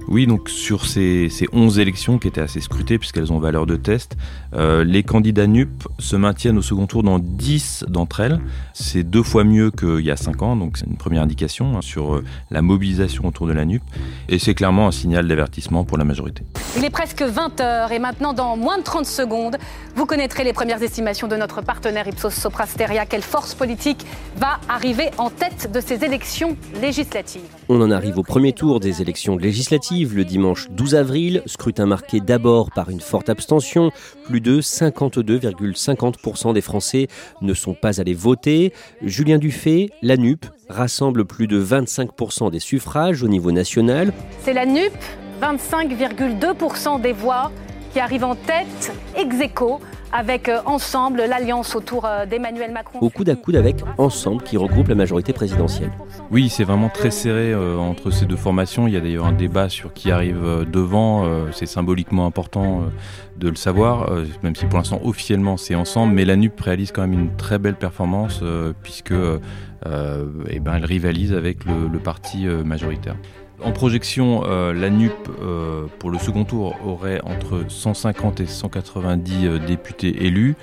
Oui, 0.08 0.28
donc 0.28 0.50
sur 0.50 0.86
ces, 0.86 1.30
ces 1.30 1.48
11 1.52 1.80
élections 1.80 2.20
qui 2.20 2.28
étaient 2.28 2.41
assez 2.41 2.62
scrutées 2.62 3.00
puisqu'elles 3.00 3.34
ont 3.34 3.39
valeur 3.39 3.65
de 3.65 3.76
test, 3.76 4.15
euh, 4.54 4.84
les 4.84 5.04
candidats 5.04 5.48
NUP 5.48 5.88
se 6.00 6.15
maintiennent 6.15 6.58
au 6.58 6.62
second 6.62 6.86
tour 6.86 7.02
dans 7.02 7.18
10 7.20 7.86
d'entre 7.88 8.20
elles. 8.20 8.39
C'est 8.74 9.04
deux 9.04 9.24
fois 9.24 9.44
mieux 9.44 9.72
qu'il 9.72 10.02
y 10.02 10.12
a 10.12 10.18
5 10.18 10.41
ans, 10.44 10.56
donc 10.56 10.78
c'est 10.78 10.86
une 10.86 10.98
première 10.98 11.24
indication 11.24 11.76
hein, 11.78 11.82
sur 11.82 12.15
euh, 12.15 12.24
la 12.52 12.62
mobilisation 12.62 13.28
autour 13.28 13.48
de 13.48 13.54
la 13.54 13.65
NUP. 13.65 13.82
Et 14.30 14.38
c'est 14.38 14.54
clairement 14.54 14.88
un 14.88 14.91
signal 14.91 15.28
d'avertissement 15.28 15.84
pour 15.84 15.98
la 15.98 16.04
majorité. 16.04 16.44
Il 16.78 16.86
est 16.86 16.89
presque 16.89 17.22
20h 17.22 17.91
et 17.91 18.00
maintenant 18.00 18.34
dans 18.34 18.58
moins 18.58 18.78
de 18.78 18.84
30 18.84 19.06
secondes, 19.06 19.58
vous 19.96 20.06
connaîtrez 20.06 20.44
les 20.44 20.54
premières 20.54 20.84
estimations 20.84 21.28
de 21.28 21.36
notre 21.36 21.62
partenaire 21.62 22.08
Ipsos 22.08 22.30
Soprasteria. 22.30 23.06
Quelle 23.06 23.24
force 23.24 23.56
politique 23.56 24.06
va 24.38 24.60
arriver 24.70 25.10
en 25.18 25.30
tête 25.30 25.72
de 25.72 25.80
ces 25.80 26.04
élections 26.04 26.58
législatives? 26.80 27.41
On 27.70 27.82
en 27.82 27.89
arrive 27.89 28.20
au 28.20 28.24
premier 28.24 28.54
tour 28.54 28.80
des 28.80 29.02
élections 29.02 29.38
législatives 29.38 29.94
le 30.03 30.25
dimanche 30.25 30.67
12 30.71 30.95
avril, 30.95 31.41
scrutin 31.45 31.86
marqué 31.86 32.19
d'abord 32.19 32.71
par 32.71 32.89
une 32.89 32.99
forte 32.99 33.29
abstention. 33.29 33.91
Plus 34.25 34.41
de 34.41 34.60
52,50% 34.60 36.53
des 36.53 36.62
Français 36.62 37.08
ne 37.41 37.53
sont 37.53 37.73
pas 37.73 38.01
allés 38.01 38.13
voter. 38.13 38.73
Julien 39.01 39.38
Dufay, 39.38 39.89
la 40.01 40.17
NUP, 40.17 40.45
rassemble 40.69 41.25
plus 41.25 41.47
de 41.47 41.63
25% 41.63 42.51
des 42.51 42.60
suffrages 42.60 43.23
au 43.23 43.27
niveau 43.27 43.51
national. 43.51 44.12
C'est 44.43 44.53
la 44.53 44.65
NUP, 44.65 44.91
25,2% 45.41 47.01
des 47.01 47.13
voix 47.13 47.51
qui 47.95 48.01
arrivent 48.01 48.25
en 48.25 48.36
tête 48.36 48.91
ex 49.15 49.39
aequo 49.39 49.79
avec 50.12 50.49
euh, 50.49 50.60
Ensemble, 50.65 51.23
l'alliance 51.29 51.77
autour 51.77 52.03
euh, 52.03 52.25
d'Emmanuel 52.25 52.73
Macron. 52.73 52.99
Au 52.99 53.10
coude 53.10 53.29
à 53.29 53.36
coude 53.36 53.55
avec 53.55 53.77
Ensemble 53.97 54.43
qui 54.43 54.58
regroupe 54.58 54.89
la 54.89 54.95
majorité 54.95 55.31
présidentielle. 55.31 55.91
Oui, 56.29 56.49
c'est 56.49 56.65
vraiment 56.65 56.89
très 56.89 57.10
serré 57.10 57.53
euh, 57.53 57.77
entre 57.77 58.12
ces 58.12 58.25
deux 58.25 58.36
formations. 58.36 58.89
Il 58.89 58.95
y 58.95 58.97
a 58.97 58.99
d'ailleurs 58.99 59.25
un 59.25 59.31
débat 59.31 59.69
sur 59.69 59.93
qui 59.93 60.12
arrive 60.12 60.65
devant. 60.69 61.23
c'est 61.53 61.67
symboliquement 61.67 62.25
important 62.25 62.84
de 63.38 63.47
le 63.47 63.55
savoir, 63.55 64.12
même 64.43 64.58
si 64.58 64.65
pour 64.65 64.77
l'instant 64.77 64.99
officiellement 65.01 65.55
c'est 65.55 65.75
Ensemble. 65.75 66.13
Mais 66.15 66.25
la 66.25 66.36
NUP 66.36 66.60
réalise 66.60 66.91
quand 66.91 67.01
même 67.01 67.13
une 67.13 67.38
très 67.38 67.60
belle 67.60 67.75
performance 67.75 68.43
puisque 68.84 69.13
eh 69.13 70.60
ben, 70.60 70.75
elle 70.75 70.86
rivalise 70.86 71.31
avec 71.31 71.63
le 71.63 71.99
parti 71.99 72.45
majoritaire. 72.45 73.15
En 73.63 73.72
projection, 73.72 74.44
euh, 74.46 74.74
la 74.74 74.89
NUP 74.89 75.13
euh, 75.41 75.86
pour 76.00 76.12
le 76.12 76.20
second 76.20 76.44
tour 76.44 76.76
aurait 76.86 77.22
entre 77.24 77.63
150 77.68 78.41
et 78.41 78.48
190 78.48 79.48
euh, 79.48 79.60
députés 79.60 80.26
élus, 80.26 80.56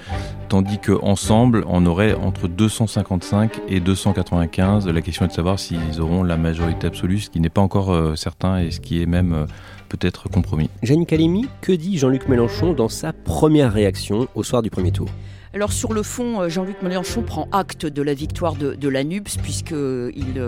tandis 0.48 0.78
qu'ensemble, 0.78 1.64
on 1.68 1.86
aurait 1.86 2.14
entre 2.14 2.48
255 2.48 3.60
et 3.68 3.80
295. 3.80 4.86
La 4.88 5.00
question 5.00 5.24
est 5.24 5.28
de 5.28 5.32
savoir 5.32 5.58
s'ils 5.58 6.00
auront 6.00 6.22
la 6.22 6.36
majorité 6.36 6.86
absolue, 6.86 7.20
ce 7.20 7.30
qui 7.30 7.40
n'est 7.40 7.48
pas 7.48 7.62
encore 7.62 8.16
certain 8.16 8.58
et 8.58 8.70
ce 8.70 8.80
qui 8.80 9.02
est 9.02 9.06
même 9.06 9.46
peut-être 9.88 10.28
compromis. 10.28 10.68
Jeanne 10.82 11.06
Calimi, 11.06 11.46
que 11.62 11.72
dit 11.72 11.96
Jean-Luc 11.96 12.28
Mélenchon 12.28 12.74
dans 12.74 12.88
sa 12.88 13.12
première 13.12 13.72
réaction 13.72 14.28
au 14.34 14.42
soir 14.42 14.62
du 14.62 14.68
premier 14.68 14.92
tour? 14.92 15.08
Alors 15.54 15.72
sur 15.72 15.92
le 15.92 16.02
fond, 16.02 16.48
Jean-Luc 16.48 16.82
Mélenchon 16.82 17.22
prend 17.22 17.48
acte 17.52 17.86
de 17.86 18.02
la 18.02 18.14
victoire 18.14 18.54
de, 18.54 18.74
de 18.74 18.88
la 18.88 19.04
NUPS 19.04 19.38
puisqu'il 19.38 20.42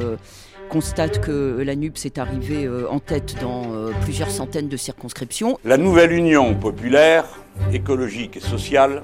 constate 0.69 1.21
que 1.21 1.63
la 1.65 1.75
NUPS 1.75 2.07
est 2.07 2.19
arrivée 2.19 2.65
euh, 2.65 2.91
en 2.91 2.99
tête 2.99 3.37
dans 3.41 3.73
euh, 3.73 3.91
plusieurs 4.03 4.31
centaines 4.31 4.69
de 4.69 4.77
circonscriptions. 4.77 5.59
La 5.65 5.77
nouvelle 5.77 6.13
Union 6.13 6.55
populaire, 6.55 7.25
écologique 7.73 8.37
et 8.37 8.41
sociale 8.41 9.03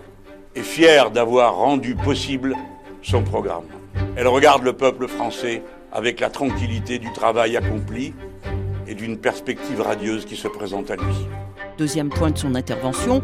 est 0.54 0.62
fière 0.62 1.10
d'avoir 1.10 1.56
rendu 1.56 1.94
possible 1.94 2.54
son 3.02 3.22
programme. 3.22 3.64
Elle 4.16 4.28
regarde 4.28 4.62
le 4.62 4.72
peuple 4.72 5.08
français 5.08 5.62
avec 5.92 6.20
la 6.20 6.30
tranquillité 6.30 6.98
du 6.98 7.12
travail 7.12 7.56
accompli 7.56 8.14
et 8.86 8.94
d'une 8.94 9.18
perspective 9.18 9.80
radieuse 9.80 10.24
qui 10.24 10.36
se 10.36 10.48
présente 10.48 10.90
à 10.90 10.96
lui. 10.96 11.14
Deuxième 11.78 12.10
point 12.10 12.30
de 12.30 12.38
son 12.38 12.54
intervention, 12.54 13.22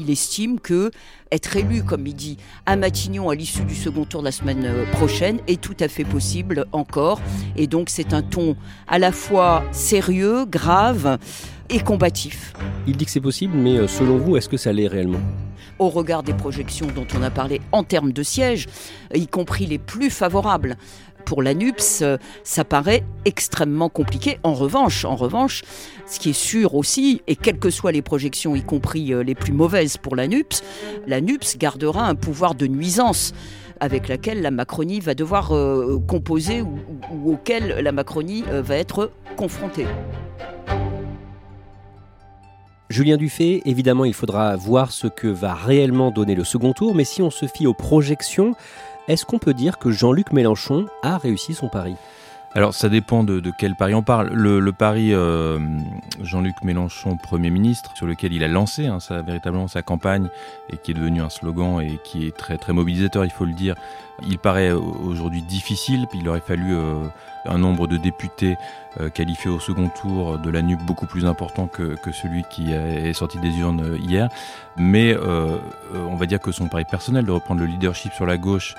Il 0.00 0.08
estime 0.08 0.58
que 0.58 0.90
être 1.30 1.56
élu, 1.56 1.84
comme 1.84 2.06
il 2.06 2.14
dit, 2.14 2.38
à 2.64 2.74
Matignon 2.74 3.28
à 3.28 3.34
l'issue 3.34 3.64
du 3.64 3.74
second 3.74 4.06
tour 4.06 4.22
de 4.22 4.24
la 4.24 4.32
semaine 4.32 4.64
euh, 4.64 4.90
prochaine 4.92 5.40
est 5.46 5.60
tout 5.60 5.76
à 5.78 5.88
fait 5.88 6.04
possible 6.04 6.64
encore. 6.72 7.20
Et 7.54 7.66
donc 7.66 7.90
c'est 7.90 8.14
un 8.14 8.22
ton 8.22 8.56
à 8.88 8.98
la 8.98 9.12
fois 9.12 9.62
sérieux, 9.72 10.46
grave 10.46 11.18
et 11.68 11.80
combatif. 11.80 12.54
Il 12.86 12.96
dit 12.96 13.04
que 13.04 13.10
c'est 13.10 13.20
possible, 13.20 13.54
mais 13.54 13.76
euh, 13.76 13.86
selon 13.86 14.16
vous, 14.16 14.38
est-ce 14.38 14.48
que 14.48 14.56
ça 14.56 14.72
l'est 14.72 14.88
réellement? 14.88 15.20
Au 15.78 15.90
regard 15.90 16.22
des 16.22 16.34
projections 16.34 16.86
dont 16.94 17.06
on 17.14 17.22
a 17.22 17.30
parlé 17.30 17.60
en 17.70 17.84
termes 17.84 18.12
de 18.12 18.22
sièges, 18.22 18.66
y 19.14 19.26
compris 19.26 19.66
les 19.66 19.78
plus 19.78 20.08
favorables 20.08 20.78
pour 21.30 21.44
la 21.44 21.54
NUPS, 21.54 22.02
euh, 22.02 22.16
ça 22.42 22.64
paraît 22.64 23.04
extrêmement 23.24 23.88
compliqué. 23.88 24.40
En 24.42 24.52
revanche, 24.52 25.04
en 25.04 25.14
revanche, 25.14 25.62
ce 26.04 26.18
qui 26.18 26.30
est 26.30 26.32
sûr 26.32 26.74
aussi, 26.74 27.22
et 27.28 27.36
quelles 27.36 27.60
que 27.60 27.70
soient 27.70 27.92
les 27.92 28.02
projections, 28.02 28.56
y 28.56 28.64
compris 28.64 29.14
euh, 29.14 29.22
les 29.22 29.36
plus 29.36 29.52
mauvaises 29.52 29.96
pour 29.96 30.16
la 30.16 30.26
NUPS, 30.26 30.64
la 31.06 31.20
NUPS 31.20 31.56
gardera 31.56 32.08
un 32.08 32.16
pouvoir 32.16 32.56
de 32.56 32.66
nuisance 32.66 33.32
avec 33.78 34.08
laquelle 34.08 34.42
la 34.42 34.50
Macronie 34.50 34.98
va 34.98 35.14
devoir 35.14 35.54
euh, 35.54 36.00
composer 36.04 36.62
ou, 36.62 36.80
ou, 37.12 37.34
auquel 37.34 37.76
la 37.80 37.92
Macronie 37.92 38.42
va 38.50 38.74
être 38.74 39.12
confrontée. 39.36 39.86
Julien 42.90 43.16
Dufay, 43.16 43.62
évidemment, 43.66 44.04
il 44.04 44.14
faudra 44.14 44.56
voir 44.56 44.90
ce 44.90 45.06
que 45.06 45.28
va 45.28 45.54
réellement 45.54 46.10
donner 46.10 46.34
le 46.34 46.42
second 46.42 46.72
tour, 46.72 46.92
mais 46.92 47.04
si 47.04 47.22
on 47.22 47.30
se 47.30 47.46
fie 47.46 47.68
aux 47.68 47.72
projections, 47.72 48.56
est-ce 49.08 49.24
qu'on 49.24 49.38
peut 49.38 49.54
dire 49.54 49.78
que 49.78 49.90
Jean-Luc 49.90 50.32
Mélenchon 50.32 50.86
a 51.02 51.18
réussi 51.18 51.54
son 51.54 51.68
pari? 51.68 51.96
Alors 52.52 52.74
ça 52.74 52.88
dépend 52.88 53.22
de, 53.22 53.40
quel 53.56 53.76
pari 53.76 53.94
on 53.94 54.02
parle. 54.02 54.30
Le, 54.30 54.72
pari 54.72 55.14
euh, 55.14 55.60
Jean-Luc 56.20 56.64
Mélenchon, 56.64 57.16
Premier 57.16 57.50
ministre, 57.50 57.92
sur 57.94 58.06
lequel 58.06 58.32
il 58.32 58.42
a 58.42 58.48
lancé 58.48 58.86
hein, 58.86 58.98
véritablement 59.24 59.68
sa 59.68 59.82
campagne 59.82 60.28
et 60.72 60.76
qui 60.76 60.90
est 60.90 60.94
devenu 60.94 61.20
un 61.20 61.28
slogan 61.28 61.80
et 61.80 62.00
qui 62.02 62.26
est 62.26 62.36
très 62.36 62.58
très 62.58 62.72
mobilisateur, 62.72 63.24
il 63.24 63.30
faut 63.30 63.44
le 63.44 63.52
dire. 63.52 63.76
Il 64.26 64.38
paraît 64.38 64.72
aujourd'hui 64.72 65.42
difficile. 65.42 66.06
Il 66.12 66.28
aurait 66.28 66.40
fallu 66.40 66.74
euh, 66.74 66.96
un 67.46 67.56
nombre 67.56 67.86
de 67.86 67.96
députés 67.96 68.56
euh, 69.00 69.10
qualifiés 69.10 69.50
au 69.50 69.60
second 69.60 69.88
tour 69.88 70.36
de 70.38 70.50
la 70.50 70.60
NUP 70.60 70.80
beaucoup 70.84 71.06
plus 71.06 71.26
important 71.26 71.68
que, 71.68 71.94
que 72.02 72.10
celui 72.10 72.42
qui 72.50 72.72
est 72.72 73.12
sorti 73.12 73.38
des 73.38 73.56
urnes 73.58 73.96
hier. 73.96 74.28
Mais 74.76 75.16
on 75.94 76.16
va 76.16 76.26
dire 76.26 76.40
que 76.40 76.50
son 76.50 76.66
pari 76.66 76.84
personnel 76.84 77.24
de 77.24 77.30
reprendre 77.30 77.60
le 77.60 77.66
leadership 77.66 78.12
sur 78.12 78.26
la 78.26 78.38
gauche 78.38 78.74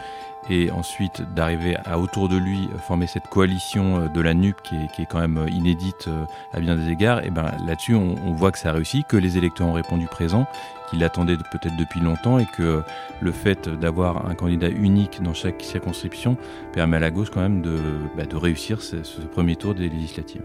et 0.50 0.72
ensuite 0.72 1.22
d'arriver 1.36 1.76
à 1.86 2.00
autour 2.00 2.30
de 2.30 2.38
lui 2.38 2.70
former 2.88 3.08
cette 3.08 3.28
coalition 3.28 4.02
euh, 4.02 4.08
de 4.08 4.22
la 4.22 4.34
NUP 4.34 4.56
qui 4.64 4.76
est, 4.76 5.06
quand 5.06 5.20
même 5.20 5.38
euh, 5.38 5.50
inédite 5.50 6.08
euh, 6.08 6.26
à 6.54 6.60
bien 6.60 6.76
des 6.76 6.90
égards, 6.90 7.24
et 7.26 7.30
ben 7.30 7.52
là-dessus 7.66 7.96
on, 7.96 8.16
voit 8.34 8.52
que 8.52 8.58
ça 8.58 8.70
a 8.70 8.74
réussi, 8.74 9.04
que 9.08 9.18
les 9.18 9.38
électeurs 9.38 9.68
ont 9.68 9.74
répondu 9.74 10.08
présent, 10.08 10.48
qu'ils 10.90 11.00
l'attendaient 11.00 11.38
peut-être 11.38 11.76
depuis 11.78 12.00
longtemps 12.00 12.40
et 12.40 12.46
que 12.58 12.82
le 13.22 13.32
fait 13.32 13.70
d'avoir 13.70 14.30
un 14.30 14.36
candidat 14.36 14.70
unique 14.70 15.22
dans 15.22 15.34
chaque 15.34 15.62
circonscription 15.62 16.38
permet 16.74 16.98
à 16.98 17.02
la 17.02 17.12
gauche 17.12 17.30
quand 17.30 17.42
même 17.42 17.62
de, 17.62 17.78
bah, 18.18 18.24
réussir 18.34 18.82
ce, 18.82 18.98
premier 19.32 19.56
tour 19.56 19.76
des 19.76 19.90
législatives. 19.90 20.44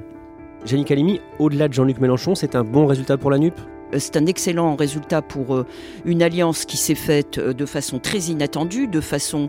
Jenny 0.64 0.84
Calimi, 0.84 1.20
au-delà 1.38 1.68
de 1.68 1.72
Jean-Luc 1.72 2.00
Mélenchon, 2.00 2.34
c'est 2.34 2.56
un 2.56 2.64
bon 2.64 2.86
résultat 2.86 3.16
pour 3.16 3.30
la 3.30 3.38
NUP 3.38 3.54
euh, 3.58 3.75
c'est 3.96 4.16
un 4.16 4.26
excellent 4.26 4.76
résultat 4.76 5.22
pour 5.22 5.54
euh, 5.54 5.66
une 6.04 6.22
alliance 6.22 6.64
qui 6.64 6.76
s'est 6.76 6.94
faite 6.94 7.38
euh, 7.38 7.52
de 7.52 7.66
façon 7.66 7.98
très 7.98 8.18
inattendue, 8.18 8.86
de 8.86 9.00
façon 9.00 9.48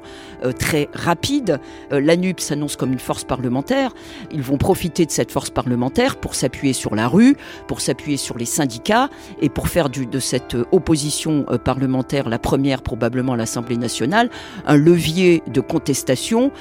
très 0.59 0.89
rapide. 0.93 1.59
La 1.91 2.15
NUP 2.15 2.39
s'annonce 2.39 2.75
comme 2.75 2.93
une 2.93 2.99
force 2.99 3.23
parlementaire. 3.23 3.93
Ils 4.31 4.41
vont 4.41 4.57
profiter 4.57 5.05
de 5.05 5.11
cette 5.11 5.31
force 5.31 5.49
parlementaire 5.49 6.17
pour 6.17 6.35
s'appuyer 6.35 6.73
sur 6.73 6.95
la 6.95 7.07
rue, 7.07 7.35
pour 7.67 7.81
s'appuyer 7.81 8.17
sur 8.17 8.37
les 8.37 8.45
syndicats 8.45 9.09
et 9.41 9.49
pour 9.49 9.67
faire 9.67 9.89
de 9.89 10.19
cette 10.19 10.55
opposition 10.71 11.45
parlementaire, 11.63 12.29
la 12.29 12.39
première 12.39 12.81
probablement 12.81 13.35
l'Assemblée 13.35 13.77
nationale, 13.77 14.29
un 14.65 14.77
levier 14.77 15.43
de 15.47 15.61
contestation 15.61 16.51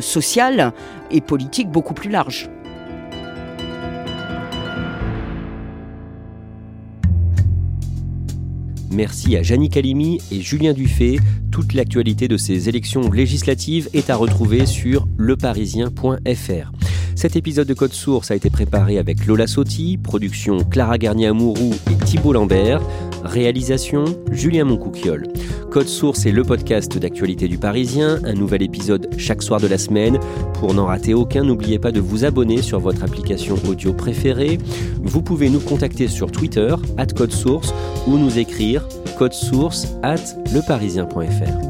sociale 0.00 0.72
et 1.10 1.20
politique 1.20 1.70
beaucoup 1.70 1.94
plus 1.94 2.10
large. 2.10 2.50
Merci 8.90 9.36
à 9.36 9.42
Jannick 9.42 9.74
Calimi 9.74 10.20
et 10.32 10.40
Julien 10.40 10.72
Dufay. 10.72 11.18
Toute 11.52 11.74
l'actualité 11.74 12.26
de 12.26 12.36
ces 12.36 12.68
élections 12.68 13.10
législatives 13.10 13.88
est 13.92 14.10
à 14.10 14.16
retrouver 14.16 14.66
sur 14.66 15.06
leparisien.fr. 15.16 16.72
Cet 17.14 17.36
épisode 17.36 17.68
de 17.68 17.74
Code 17.74 17.92
Source 17.92 18.30
a 18.30 18.34
été 18.34 18.50
préparé 18.50 18.98
avec 18.98 19.26
Lola 19.26 19.46
Sotti, 19.46 19.98
production 19.98 20.64
Clara 20.64 20.98
Garnier-Amouroux 20.98 21.74
et 21.90 22.04
Thibault 22.04 22.32
Lambert, 22.32 22.80
réalisation 23.24 24.04
Julien 24.30 24.64
Moncouquiole. 24.64 25.26
Code 25.70 25.88
Source 25.88 26.26
est 26.26 26.32
le 26.32 26.42
podcast 26.42 26.98
d'actualité 26.98 27.46
du 27.46 27.58
Parisien, 27.58 28.18
un 28.24 28.34
nouvel 28.34 28.62
épisode 28.62 29.08
chaque 29.18 29.42
soir 29.42 29.60
de 29.60 29.66
la 29.66 29.78
semaine. 29.78 30.18
Pour 30.54 30.74
n'en 30.74 30.86
rater 30.86 31.14
aucun, 31.14 31.44
n'oubliez 31.44 31.78
pas 31.78 31.92
de 31.92 32.00
vous 32.00 32.24
abonner 32.24 32.62
sur 32.62 32.80
votre 32.80 33.04
application 33.04 33.56
audio 33.68 33.92
préférée. 33.92 34.58
Vous 35.02 35.22
pouvez 35.22 35.48
nous 35.48 35.60
contacter 35.60 36.08
sur 36.08 36.32
Twitter, 36.32 36.74
at 36.98 37.06
Code 37.06 37.32
Source, 37.32 37.72
ou 38.06 38.18
nous 38.18 38.38
écrire 38.38 38.84
source 39.28 39.86
at 40.02 40.36
leparisien.fr. 40.52 41.69